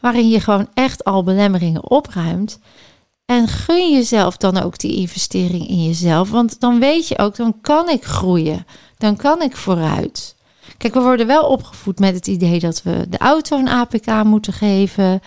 waarin 0.00 0.28
je 0.28 0.40
gewoon 0.40 0.68
echt 0.74 1.04
al 1.04 1.22
belemmeringen 1.22 1.90
opruimt. 1.90 2.58
En 3.28 3.48
gun 3.48 3.92
jezelf 3.92 4.36
dan 4.36 4.62
ook 4.62 4.78
die 4.78 4.96
investering 4.96 5.68
in 5.68 5.84
jezelf, 5.84 6.30
want 6.30 6.60
dan 6.60 6.78
weet 6.78 7.08
je 7.08 7.18
ook, 7.18 7.36
dan 7.36 7.60
kan 7.60 7.88
ik 7.88 8.04
groeien, 8.04 8.66
dan 8.98 9.16
kan 9.16 9.42
ik 9.42 9.56
vooruit. 9.56 10.36
Kijk, 10.76 10.94
we 10.94 11.00
worden 11.00 11.26
wel 11.26 11.46
opgevoed 11.46 11.98
met 11.98 12.14
het 12.14 12.26
idee 12.26 12.60
dat 12.60 12.82
we 12.82 13.08
de 13.08 13.18
auto 13.18 13.58
een 13.58 13.68
APK 13.68 14.24
moeten 14.24 14.52
geven. 14.52 15.20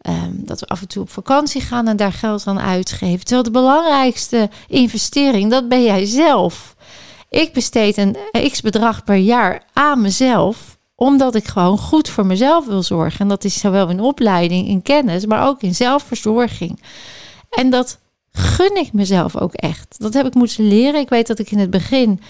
Ehm, 0.00 0.30
dat 0.32 0.60
we 0.60 0.66
af 0.66 0.80
en 0.80 0.88
toe 0.88 1.02
op 1.02 1.10
vakantie 1.10 1.60
gaan 1.60 1.88
en 1.88 1.96
daar 1.96 2.12
geld 2.12 2.46
aan 2.46 2.60
uitgeven. 2.60 3.24
Terwijl 3.24 3.42
de 3.42 3.50
belangrijkste 3.50 4.50
investering, 4.68 5.50
dat 5.50 5.68
ben 5.68 5.82
jij 5.82 6.04
zelf. 6.04 6.76
Ik 7.30 7.52
besteed 7.52 7.96
een 7.96 8.16
x 8.50 8.60
bedrag 8.60 9.04
per 9.04 9.16
jaar 9.16 9.62
aan 9.72 10.00
mezelf, 10.00 10.78
omdat 10.94 11.34
ik 11.34 11.46
gewoon 11.46 11.78
goed 11.78 12.08
voor 12.08 12.26
mezelf 12.26 12.66
wil 12.66 12.82
zorgen. 12.82 13.20
En 13.20 13.28
dat 13.28 13.44
is 13.44 13.60
zowel 13.60 13.88
in 13.88 14.00
opleiding, 14.00 14.68
in 14.68 14.82
kennis, 14.82 15.26
maar 15.26 15.46
ook 15.46 15.62
in 15.62 15.74
zelfverzorging. 15.74 16.78
En 17.56 17.70
dat 17.70 17.98
gun 18.32 18.76
ik 18.76 18.92
mezelf 18.92 19.36
ook 19.36 19.52
echt. 19.52 19.94
Dat 19.98 20.14
heb 20.14 20.26
ik 20.26 20.34
moeten 20.34 20.68
leren. 20.68 21.00
Ik 21.00 21.08
weet 21.08 21.26
dat 21.26 21.38
ik 21.38 21.50
in 21.50 21.58
het 21.58 21.70
begin 21.70 22.20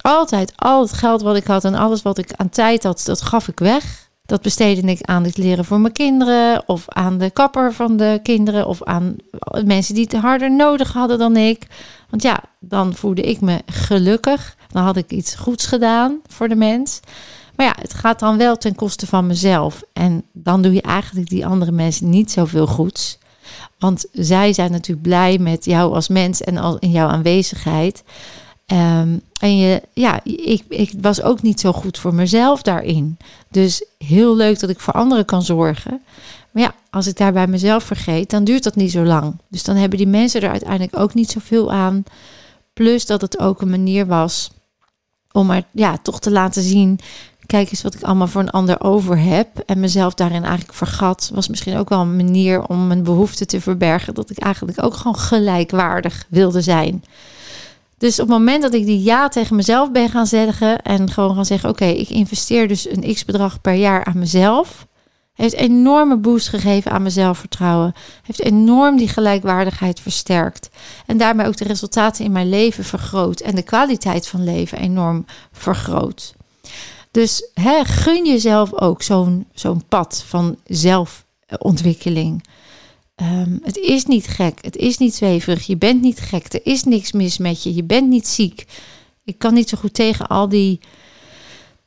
altijd 0.00 0.52
al 0.56 0.82
het 0.82 0.92
geld 0.92 1.22
wat 1.22 1.36
ik 1.36 1.46
had 1.46 1.64
en 1.64 1.74
alles 1.74 2.02
wat 2.02 2.18
ik 2.18 2.32
aan 2.36 2.48
tijd 2.48 2.82
had, 2.82 3.02
dat 3.04 3.22
gaf 3.22 3.48
ik 3.48 3.58
weg. 3.58 4.04
Dat 4.26 4.42
besteedde 4.42 4.90
ik 4.90 5.02
aan 5.02 5.24
het 5.24 5.36
leren 5.36 5.64
voor 5.64 5.80
mijn 5.80 5.92
kinderen, 5.92 6.62
of 6.66 6.84
aan 6.88 7.18
de 7.18 7.30
kapper 7.30 7.72
van 7.72 7.96
de 7.96 8.20
kinderen, 8.22 8.66
of 8.66 8.82
aan 8.82 9.16
mensen 9.64 9.94
die 9.94 10.04
het 10.04 10.16
harder 10.16 10.52
nodig 10.52 10.92
hadden 10.92 11.18
dan 11.18 11.36
ik. 11.36 11.66
Want 12.10 12.22
ja, 12.22 12.42
dan 12.60 12.94
voelde 12.94 13.22
ik 13.22 13.40
me 13.40 13.62
gelukkig. 13.66 14.56
Dan 14.70 14.82
had 14.82 14.96
ik 14.96 15.10
iets 15.10 15.34
goeds 15.34 15.66
gedaan 15.66 16.20
voor 16.26 16.48
de 16.48 16.56
mens. 16.56 17.00
Maar 17.56 17.66
ja, 17.66 17.74
het 17.80 17.94
gaat 17.94 18.18
dan 18.18 18.36
wel 18.36 18.56
ten 18.56 18.74
koste 18.74 19.06
van 19.06 19.26
mezelf. 19.26 19.82
En 19.92 20.24
dan 20.32 20.62
doe 20.62 20.72
je 20.72 20.82
eigenlijk 20.82 21.28
die 21.28 21.46
andere 21.46 21.72
mensen 21.72 22.10
niet 22.10 22.30
zoveel 22.30 22.66
goeds. 22.66 23.18
Want 23.78 24.04
zij 24.12 24.52
zijn 24.52 24.70
natuurlijk 24.70 25.06
blij 25.06 25.38
met 25.38 25.64
jou 25.64 25.94
als 25.94 26.08
mens 26.08 26.42
en 26.42 26.56
al 26.56 26.78
in 26.78 26.90
jouw 26.90 27.08
aanwezigheid. 27.08 28.02
Um, 28.72 29.20
en 29.40 29.56
je, 29.56 29.82
ja, 29.92 30.20
ik, 30.24 30.62
ik 30.68 30.92
was 31.00 31.22
ook 31.22 31.42
niet 31.42 31.60
zo 31.60 31.72
goed 31.72 31.98
voor 31.98 32.14
mezelf 32.14 32.62
daarin. 32.62 33.16
Dus 33.50 33.84
heel 33.98 34.36
leuk 34.36 34.60
dat 34.60 34.70
ik 34.70 34.80
voor 34.80 34.94
anderen 34.94 35.24
kan 35.24 35.42
zorgen. 35.42 36.02
Maar 36.50 36.62
ja, 36.62 36.74
als 36.90 37.06
ik 37.06 37.16
daar 37.16 37.32
bij 37.32 37.46
mezelf 37.46 37.84
vergeet, 37.84 38.30
dan 38.30 38.44
duurt 38.44 38.62
dat 38.62 38.76
niet 38.76 38.90
zo 38.90 39.04
lang. 39.04 39.38
Dus 39.48 39.62
dan 39.62 39.76
hebben 39.76 39.98
die 39.98 40.06
mensen 40.06 40.42
er 40.42 40.50
uiteindelijk 40.50 40.98
ook 40.98 41.14
niet 41.14 41.30
zoveel 41.30 41.72
aan. 41.72 42.04
Plus 42.72 43.06
dat 43.06 43.20
het 43.20 43.38
ook 43.38 43.60
een 43.60 43.70
manier 43.70 44.06
was 44.06 44.50
om 45.32 45.46
maar 45.46 45.62
ja, 45.72 45.98
toch 46.02 46.20
te 46.20 46.30
laten 46.30 46.62
zien. 46.62 46.98
Kijk 47.46 47.70
eens 47.70 47.82
wat 47.82 47.94
ik 47.94 48.02
allemaal 48.02 48.26
voor 48.26 48.40
een 48.40 48.50
ander 48.50 48.80
over 48.80 49.18
heb. 49.18 49.58
En 49.66 49.80
mezelf 49.80 50.14
daarin 50.14 50.44
eigenlijk 50.44 50.74
vergat. 50.74 51.30
Was 51.34 51.48
misschien 51.48 51.76
ook 51.76 51.88
wel 51.88 52.00
een 52.00 52.16
manier 52.16 52.66
om 52.66 52.86
mijn 52.86 53.02
behoefte 53.02 53.46
te 53.46 53.60
verbergen. 53.60 54.14
Dat 54.14 54.30
ik 54.30 54.38
eigenlijk 54.38 54.82
ook 54.82 54.94
gewoon 54.94 55.18
gelijkwaardig 55.18 56.26
wilde 56.28 56.60
zijn. 56.60 57.04
Dus 57.98 58.20
op 58.20 58.28
het 58.28 58.36
moment 58.38 58.62
dat 58.62 58.74
ik 58.74 58.86
die 58.86 59.02
ja 59.02 59.28
tegen 59.28 59.56
mezelf 59.56 59.92
ben 59.92 60.08
gaan 60.08 60.26
zeggen 60.26 60.82
en 60.82 61.10
gewoon 61.10 61.34
gaan 61.34 61.44
zeggen: 61.44 61.68
Oké, 61.68 61.84
ik 61.84 62.08
investeer 62.08 62.68
dus 62.68 62.88
een 62.90 63.14
x 63.14 63.24
bedrag 63.24 63.60
per 63.60 63.74
jaar 63.74 64.04
aan 64.04 64.18
mezelf. 64.18 64.86
Heeft 65.34 65.54
enorme 65.54 66.16
boost 66.16 66.48
gegeven 66.48 66.90
aan 66.90 67.00
mijn 67.00 67.12
zelfvertrouwen. 67.12 67.94
Heeft 68.22 68.42
enorm 68.42 68.96
die 68.96 69.08
gelijkwaardigheid 69.08 70.00
versterkt. 70.00 70.68
En 71.06 71.16
daarmee 71.16 71.46
ook 71.46 71.56
de 71.56 71.64
resultaten 71.64 72.24
in 72.24 72.32
mijn 72.32 72.48
leven 72.48 72.84
vergroot. 72.84 73.40
En 73.40 73.54
de 73.54 73.62
kwaliteit 73.62 74.28
van 74.28 74.44
leven 74.44 74.78
enorm 74.78 75.24
vergroot. 75.52 76.34
Dus 77.16 77.50
hè, 77.54 77.84
gun 77.84 78.26
jezelf 78.26 78.72
ook 78.72 79.02
zo'n 79.02 79.46
zo'n 79.54 79.82
pad 79.88 80.24
van 80.26 80.56
zelfontwikkeling. 80.64 82.44
Um, 83.22 83.60
het 83.62 83.76
is 83.76 84.04
niet 84.04 84.26
gek, 84.26 84.58
het 84.64 84.76
is 84.76 84.98
niet 84.98 85.14
zweverig, 85.14 85.66
je 85.66 85.76
bent 85.76 86.02
niet 86.02 86.20
gek, 86.20 86.52
er 86.52 86.60
is 86.62 86.84
niks 86.84 87.12
mis 87.12 87.38
met 87.38 87.62
je, 87.62 87.74
je 87.74 87.84
bent 87.84 88.08
niet 88.08 88.28
ziek. 88.28 88.64
Ik 89.24 89.38
kan 89.38 89.54
niet 89.54 89.68
zo 89.68 89.78
goed 89.78 89.94
tegen 89.94 90.26
al 90.26 90.48
die 90.48 90.80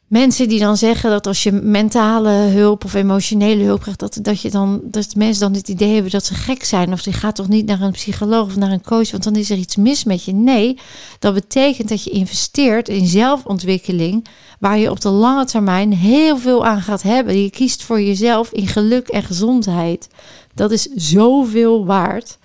mensen 0.10 0.50
die 0.50 0.60
dan 0.60 0.78
zeggen 0.78 1.10
dat 1.10 1.28
als 1.28 1.44
je 1.44 1.52
mentale 1.52 2.30
hulp 2.30 2.86
of 2.86 2.94
emotionele 2.94 3.64
hulp 3.64 3.82
krijgt, 3.82 4.00
dat, 4.00 4.20
dat, 4.22 4.42
je 4.42 4.52
dan, 4.52 4.82
dat 4.84 5.16
mensen 5.16 5.42
dan 5.42 5.54
het 5.54 5.70
idee 5.70 5.94
hebben 5.94 6.12
dat 6.12 6.26
ze 6.26 6.34
gek 6.34 6.64
zijn. 6.64 6.94
Of 6.94 7.02
je 7.02 7.14
gaat 7.14 7.36
toch 7.36 7.48
niet 7.48 7.66
naar 7.66 7.82
een 7.82 7.92
psycholoog 7.92 8.46
of 8.46 8.56
naar 8.56 8.72
een 8.72 8.84
coach, 8.84 9.12
want 9.12 9.24
dan 9.24 9.36
is 9.36 9.50
er 9.50 9.58
iets 9.58 9.76
mis 9.76 10.04
met 10.04 10.24
je. 10.24 10.34
Nee, 10.34 10.78
dat 11.20 11.34
betekent 11.34 11.90
dat 11.90 12.04
je 12.04 12.10
investeert 12.10 12.90
in 12.90 13.08
zelfontwikkeling, 13.08 14.28
waar 14.60 14.78
je 14.78 14.92
op 14.92 15.02
de 15.02 15.10
lange 15.10 15.46
termijn 15.46 15.94
heel 15.94 16.38
veel 16.38 16.66
aan 16.66 16.82
gaat 16.82 17.02
hebben. 17.02 17.44
Je 17.44 17.50
kiest 17.50 17.84
voor 17.84 18.02
jezelf 18.02 18.52
in 18.52 18.68
geluk 18.68 19.08
en 19.08 19.24
gezondheid. 19.24 20.08
Dat 20.54 20.72
is 20.72 20.88
zoveel 20.96 21.86
waard. 21.86 22.38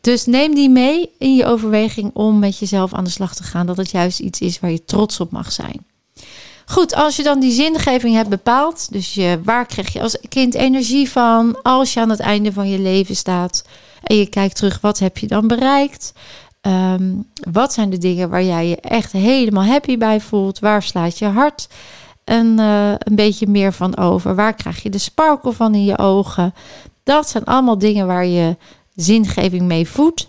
Dus 0.00 0.26
neem 0.26 0.54
die 0.54 0.70
mee 0.70 1.10
in 1.18 1.34
je 1.34 1.44
overweging 1.44 2.10
om 2.14 2.38
met 2.38 2.58
jezelf 2.58 2.94
aan 2.94 3.04
de 3.04 3.10
slag 3.10 3.34
te 3.34 3.42
gaan. 3.42 3.66
Dat 3.66 3.76
het 3.76 3.90
juist 3.90 4.18
iets 4.18 4.40
is 4.40 4.60
waar 4.60 4.70
je 4.70 4.84
trots 4.84 5.20
op 5.20 5.30
mag 5.30 5.52
zijn. 5.52 5.86
Goed, 6.70 6.94
als 6.94 7.16
je 7.16 7.22
dan 7.22 7.40
die 7.40 7.52
zingeving 7.52 8.14
hebt 8.14 8.28
bepaald, 8.28 8.92
dus 8.92 9.14
je, 9.14 9.40
waar 9.44 9.66
krijg 9.66 9.92
je 9.92 10.02
als 10.02 10.18
kind 10.28 10.54
energie 10.54 11.10
van 11.10 11.62
als 11.62 11.94
je 11.94 12.00
aan 12.00 12.10
het 12.10 12.20
einde 12.20 12.52
van 12.52 12.68
je 12.68 12.78
leven 12.78 13.16
staat 13.16 13.64
en 14.02 14.16
je 14.16 14.26
kijkt 14.26 14.56
terug, 14.56 14.80
wat 14.80 14.98
heb 14.98 15.18
je 15.18 15.26
dan 15.26 15.46
bereikt? 15.46 16.12
Ehm, 16.60 17.14
wat 17.50 17.72
zijn 17.72 17.90
de 17.90 17.98
dingen 17.98 18.30
waar 18.30 18.42
jij 18.42 18.68
je 18.68 18.76
echt 18.76 19.12
helemaal 19.12 19.64
happy 19.64 19.98
bij 19.98 20.20
voelt? 20.20 20.58
Waar 20.58 20.82
slaat 20.82 21.18
je 21.18 21.26
hart 21.26 21.68
een, 22.24 22.58
uh, 22.58 22.90
een 22.98 23.14
beetje 23.14 23.46
meer 23.46 23.72
van 23.72 23.96
over? 23.96 24.34
Waar 24.34 24.54
krijg 24.54 24.82
je 24.82 24.90
de 24.90 24.98
sparkle 24.98 25.52
van 25.52 25.74
in 25.74 25.84
je 25.84 25.98
ogen? 25.98 26.54
Dat 27.02 27.28
zijn 27.28 27.44
allemaal 27.44 27.78
dingen 27.78 28.06
waar 28.06 28.26
je 28.26 28.56
zingeving 28.94 29.62
mee 29.62 29.88
voedt. 29.88 30.28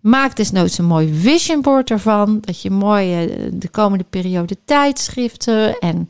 Maak 0.00 0.36
desnoods 0.36 0.78
een 0.78 0.84
mooi 0.84 1.14
vision 1.14 1.62
board 1.62 1.90
ervan. 1.90 2.38
Dat 2.40 2.62
je 2.62 2.70
mooi 2.70 3.24
eh, 3.24 3.50
de 3.52 3.68
komende 3.68 4.04
periode 4.10 4.56
tijdschriften 4.64 5.78
en 5.78 6.06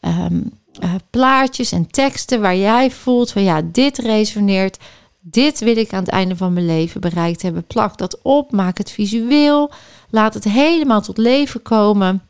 ehm, 0.00 0.40
eh, 0.80 0.94
plaatjes 1.10 1.72
en 1.72 1.86
teksten 1.86 2.40
waar 2.40 2.56
jij 2.56 2.90
voelt 2.90 3.30
van 3.30 3.42
ja, 3.42 3.62
dit 3.72 3.98
resoneert. 3.98 4.78
Dit 5.20 5.60
wil 5.60 5.76
ik 5.76 5.92
aan 5.92 6.02
het 6.02 6.12
einde 6.12 6.36
van 6.36 6.52
mijn 6.52 6.66
leven 6.66 7.00
bereikt 7.00 7.42
hebben. 7.42 7.64
Plak 7.64 7.98
dat 7.98 8.18
op, 8.22 8.52
maak 8.52 8.78
het 8.78 8.90
visueel. 8.90 9.70
Laat 10.10 10.34
het 10.34 10.44
helemaal 10.44 11.00
tot 11.00 11.18
leven 11.18 11.62
komen. 11.62 12.22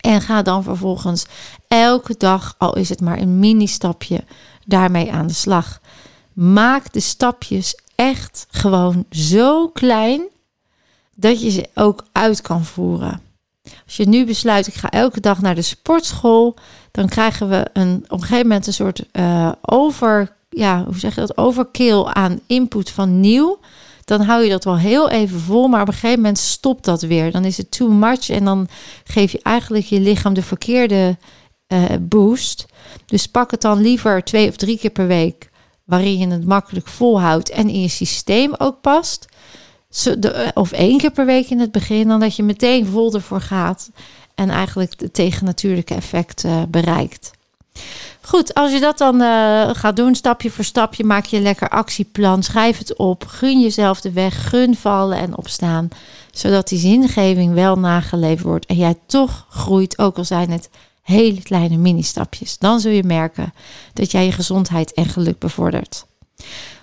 En 0.00 0.20
ga 0.20 0.42
dan 0.42 0.62
vervolgens 0.62 1.26
elke 1.68 2.14
dag, 2.18 2.54
al 2.58 2.76
is 2.76 2.88
het 2.88 3.00
maar 3.00 3.18
een 3.18 3.38
mini-stapje, 3.38 4.24
daarmee 4.66 5.12
aan 5.12 5.26
de 5.26 5.32
slag. 5.32 5.80
Maak 6.32 6.92
de 6.92 7.00
stapjes 7.00 7.74
echt 8.00 8.46
gewoon 8.50 9.04
zo 9.10 9.68
klein 9.68 10.22
dat 11.14 11.42
je 11.42 11.50
ze 11.50 11.68
ook 11.74 12.04
uit 12.12 12.40
kan 12.40 12.64
voeren. 12.64 13.20
Als 13.84 13.96
je 13.96 14.08
nu 14.08 14.24
besluit, 14.24 14.66
ik 14.66 14.74
ga 14.74 14.90
elke 14.90 15.20
dag 15.20 15.40
naar 15.40 15.54
de 15.54 15.62
sportschool, 15.62 16.56
dan 16.90 17.08
krijgen 17.08 17.48
we 17.48 17.66
een, 17.72 18.04
op 18.04 18.12
een 18.12 18.20
gegeven 18.20 18.46
moment 18.46 18.66
een 18.66 18.72
soort 18.72 19.04
uh, 19.12 19.52
over, 19.60 20.36
ja, 20.48 20.84
hoe 20.84 20.98
zeg 20.98 21.14
je 21.14 21.20
dat, 21.20 21.36
overkill 21.36 22.04
aan 22.04 22.40
input 22.46 22.90
van 22.90 23.20
nieuw. 23.20 23.58
Dan 24.04 24.20
hou 24.20 24.42
je 24.42 24.50
dat 24.50 24.64
wel 24.64 24.78
heel 24.78 25.10
even 25.10 25.40
vol, 25.40 25.68
maar 25.68 25.80
op 25.80 25.88
een 25.88 25.92
gegeven 25.92 26.20
moment 26.20 26.38
stopt 26.38 26.84
dat 26.84 27.02
weer. 27.02 27.32
Dan 27.32 27.44
is 27.44 27.56
het 27.56 27.70
too 27.70 27.88
much 27.88 28.30
en 28.30 28.44
dan 28.44 28.68
geef 29.04 29.32
je 29.32 29.40
eigenlijk 29.42 29.84
je 29.84 30.00
lichaam 30.00 30.34
de 30.34 30.42
verkeerde 30.42 31.16
eh, 31.66 31.84
boost. 32.00 32.66
Dus 33.06 33.26
pak 33.26 33.50
het 33.50 33.60
dan 33.60 33.80
liever 33.80 34.24
twee 34.24 34.48
of 34.48 34.56
drie 34.56 34.78
keer 34.78 34.90
per 34.90 35.06
week, 35.06 35.49
waarin 35.90 36.18
je 36.18 36.26
het 36.26 36.46
makkelijk 36.46 36.86
volhoudt 36.86 37.50
en 37.50 37.68
in 37.68 37.80
je 37.80 37.88
systeem 37.88 38.54
ook 38.58 38.80
past. 38.80 39.26
Eh, 40.04 40.48
of 40.54 40.72
één 40.72 40.98
keer 40.98 41.10
per 41.10 41.26
week 41.26 41.50
in 41.50 41.58
het 41.58 41.72
begin, 41.72 42.08
dan 42.08 42.20
dat 42.20 42.36
je 42.36 42.42
meteen 42.42 42.86
vol 42.86 43.14
ervoor 43.14 43.40
gaat 43.40 43.90
en 44.34 44.50
eigenlijk 44.50 44.98
de 44.98 45.10
tegennatuurlijke 45.10 45.94
effecten 45.94 46.70
bereikt. 46.70 47.30
Goed, 48.20 48.54
als 48.54 48.72
je 48.72 48.80
dat 48.80 48.98
dan 48.98 49.20
uh, 49.20 49.70
gaat 49.72 49.96
doen, 49.96 50.14
stapje 50.14 50.50
voor 50.50 50.64
stapje, 50.64 51.04
maak 51.04 51.24
je 51.24 51.36
een 51.36 51.42
lekker 51.42 51.68
actieplan, 51.68 52.42
schrijf 52.42 52.78
het 52.78 52.96
op, 52.96 53.24
gun 53.26 53.60
jezelf 53.60 54.00
de 54.00 54.12
weg, 54.12 54.48
gun 54.48 54.76
vallen 54.76 55.18
en 55.18 55.36
opstaan, 55.36 55.88
zodat 56.32 56.68
die 56.68 56.78
zingeving 56.78 57.54
wel 57.54 57.78
nageleefd 57.78 58.42
wordt 58.42 58.66
en 58.66 58.76
jij 58.76 58.94
toch 59.06 59.46
groeit, 59.48 59.98
ook 59.98 60.16
al 60.16 60.24
zijn 60.24 60.50
het 60.50 60.70
hele 61.10 61.42
kleine 61.42 61.76
mini-stapjes. 61.76 62.58
Dan 62.58 62.80
zul 62.80 62.92
je 62.92 63.04
merken 63.04 63.52
dat 63.92 64.10
jij 64.10 64.24
je 64.24 64.32
gezondheid 64.32 64.92
en 64.92 65.06
geluk 65.06 65.38
bevordert. 65.38 66.06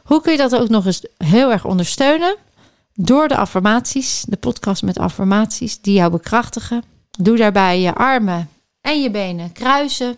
Hoe 0.03 0.21
kun 0.21 0.31
je 0.31 0.37
dat 0.37 0.55
ook 0.55 0.69
nog 0.69 0.85
eens 0.85 1.05
heel 1.17 1.51
erg 1.51 1.65
ondersteunen? 1.65 2.35
Door 2.93 3.27
de 3.27 3.37
affirmaties, 3.37 4.23
de 4.27 4.37
podcast 4.37 4.83
met 4.83 4.99
affirmaties 4.99 5.81
die 5.81 5.93
jou 5.93 6.11
bekrachtigen. 6.11 6.83
Doe 7.19 7.37
daarbij 7.37 7.81
je 7.81 7.93
armen 7.93 8.49
en 8.81 9.01
je 9.01 9.11
benen 9.11 9.51
kruisen 9.51 10.17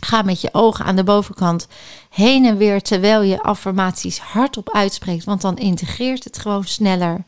Ga 0.00 0.22
met 0.22 0.40
je 0.40 0.48
ogen 0.52 0.84
aan 0.84 0.96
de 0.96 1.04
bovenkant 1.04 1.66
heen 2.10 2.44
en 2.44 2.56
weer 2.56 2.82
terwijl 2.82 3.22
je 3.22 3.42
affirmaties 3.42 4.18
hardop 4.18 4.74
uitspreekt, 4.74 5.24
want 5.24 5.40
dan 5.40 5.56
integreert 5.56 6.24
het 6.24 6.38
gewoon 6.38 6.64
sneller. 6.64 7.24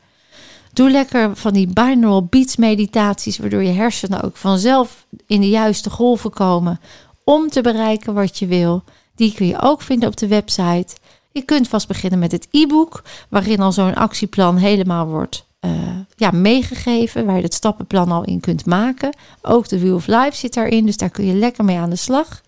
Doe 0.73 0.91
lekker 0.91 1.37
van 1.37 1.53
die 1.53 1.67
binaural 1.67 2.25
beats 2.25 2.57
meditaties, 2.57 3.39
waardoor 3.39 3.63
je 3.63 3.73
hersenen 3.73 4.23
ook 4.23 4.37
vanzelf 4.37 5.07
in 5.27 5.41
de 5.41 5.49
juiste 5.49 5.91
golven 5.91 6.31
komen 6.31 6.81
om 7.25 7.49
te 7.49 7.61
bereiken 7.61 8.15
wat 8.15 8.39
je 8.39 8.47
wil. 8.47 8.85
Die 9.15 9.35
kun 9.35 9.47
je 9.47 9.61
ook 9.61 9.83
vinden 9.83 10.09
op 10.09 10.17
de 10.17 10.27
website. 10.27 10.97
Je 11.33 11.43
kunt 11.43 11.69
vast 11.69 11.89
beginnen 11.89 12.19
met 12.19 12.33
het 12.33 12.49
e-book, 12.51 13.03
waarin 13.29 13.61
al 13.61 13.73
zo'n 13.73 13.95
actieplan 13.95 14.57
helemaal 14.57 15.07
wordt 15.07 15.45
uh, 15.61 15.73
ja, 16.17 16.31
meegegeven, 16.31 17.27
waar 17.27 17.37
je 17.37 17.43
het 17.43 17.55
stappenplan 17.55 18.11
al 18.11 18.25
in 18.25 18.41
kunt 18.41 18.67
maken. 18.67 19.17
Ook 19.43 19.69
de 19.69 19.81
Wheel 19.81 19.95
of 19.95 20.07
Life 20.07 20.37
zit 20.37 20.55
daarin, 20.55 20.87
dus 20.87 20.97
daar 20.97 21.11
kun 21.11 21.27
je 21.27 21.35
lekker 21.35 21.65
mee 21.65 21.79
aan 21.79 21.91
de 21.91 21.97
slag. 21.97 22.41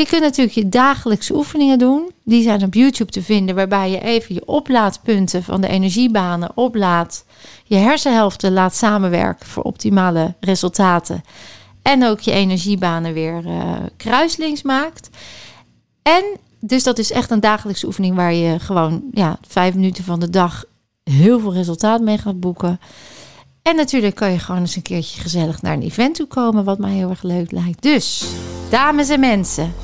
Je 0.00 0.06
kunt 0.06 0.22
natuurlijk 0.22 0.56
je 0.56 0.68
dagelijkse 0.68 1.34
oefeningen 1.34 1.78
doen. 1.78 2.10
Die 2.24 2.42
zijn 2.42 2.64
op 2.64 2.74
YouTube 2.74 3.10
te 3.10 3.22
vinden, 3.22 3.54
waarbij 3.54 3.90
je 3.90 4.00
even 4.00 4.34
je 4.34 4.46
oplaadpunten 4.46 5.42
van 5.42 5.60
de 5.60 5.68
energiebanen 5.68 6.50
oplaadt. 6.54 7.24
Je 7.64 7.76
hersenhelften 7.76 8.52
laat 8.52 8.74
samenwerken 8.74 9.46
voor 9.46 9.62
optimale 9.62 10.34
resultaten. 10.40 11.22
En 11.82 12.04
ook 12.04 12.20
je 12.20 12.32
energiebanen 12.32 13.12
weer 13.12 13.44
uh, 13.46 13.72
kruislinks 13.96 14.62
maakt. 14.62 15.10
En 16.02 16.24
dus 16.60 16.82
dat 16.82 16.98
is 16.98 17.12
echt 17.12 17.30
een 17.30 17.40
dagelijkse 17.40 17.86
oefening 17.86 18.16
waar 18.16 18.34
je 18.34 18.58
gewoon 18.58 19.02
ja, 19.12 19.38
vijf 19.48 19.74
minuten 19.74 20.04
van 20.04 20.20
de 20.20 20.30
dag 20.30 20.64
heel 21.02 21.40
veel 21.40 21.52
resultaat 21.52 22.00
mee 22.00 22.18
gaat 22.18 22.40
boeken. 22.40 22.80
En 23.62 23.76
natuurlijk 23.76 24.14
kan 24.14 24.32
je 24.32 24.38
gewoon 24.38 24.60
eens 24.60 24.76
een 24.76 24.82
keertje 24.82 25.20
gezellig 25.20 25.62
naar 25.62 25.72
een 25.72 25.82
event 25.82 26.14
toe 26.14 26.26
komen, 26.26 26.64
wat 26.64 26.78
mij 26.78 26.92
heel 26.92 27.10
erg 27.10 27.22
leuk 27.22 27.50
lijkt. 27.50 27.82
Dus, 27.82 28.24
dames 28.70 29.08
en 29.08 29.20
mensen, 29.20 29.74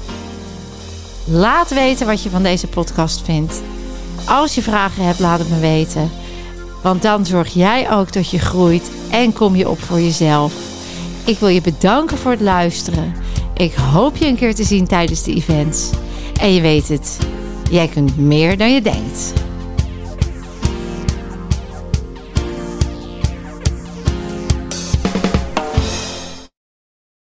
laat 1.24 1.70
weten 1.70 2.06
wat 2.06 2.22
je 2.22 2.30
van 2.30 2.42
deze 2.42 2.66
podcast 2.66 3.22
vindt. 3.22 3.60
Als 4.26 4.54
je 4.54 4.62
vragen 4.62 5.04
hebt, 5.04 5.18
laat 5.18 5.38
het 5.38 5.50
me 5.50 5.58
weten. 5.58 6.10
Want 6.82 7.02
dan 7.02 7.26
zorg 7.26 7.54
jij 7.54 7.90
ook 7.90 8.12
dat 8.12 8.30
je 8.30 8.38
groeit 8.38 8.90
en 9.10 9.32
kom 9.32 9.56
je 9.56 9.68
op 9.68 9.80
voor 9.80 10.00
jezelf. 10.00 10.54
Ik 11.24 11.38
wil 11.38 11.48
je 11.48 11.60
bedanken 11.60 12.18
voor 12.18 12.30
het 12.30 12.40
luisteren. 12.40 13.14
Ik 13.54 13.74
hoop 13.74 14.16
je 14.16 14.26
een 14.26 14.36
keer 14.36 14.54
te 14.54 14.64
zien 14.64 14.86
tijdens 14.86 15.22
de 15.22 15.34
events. 15.34 15.90
En 16.40 16.54
je 16.54 16.60
weet 16.60 16.88
het, 16.88 17.18
jij 17.70 17.88
kunt 17.88 18.18
meer 18.18 18.56
dan 18.56 18.72
je 18.72 18.82
denkt. 18.82 19.32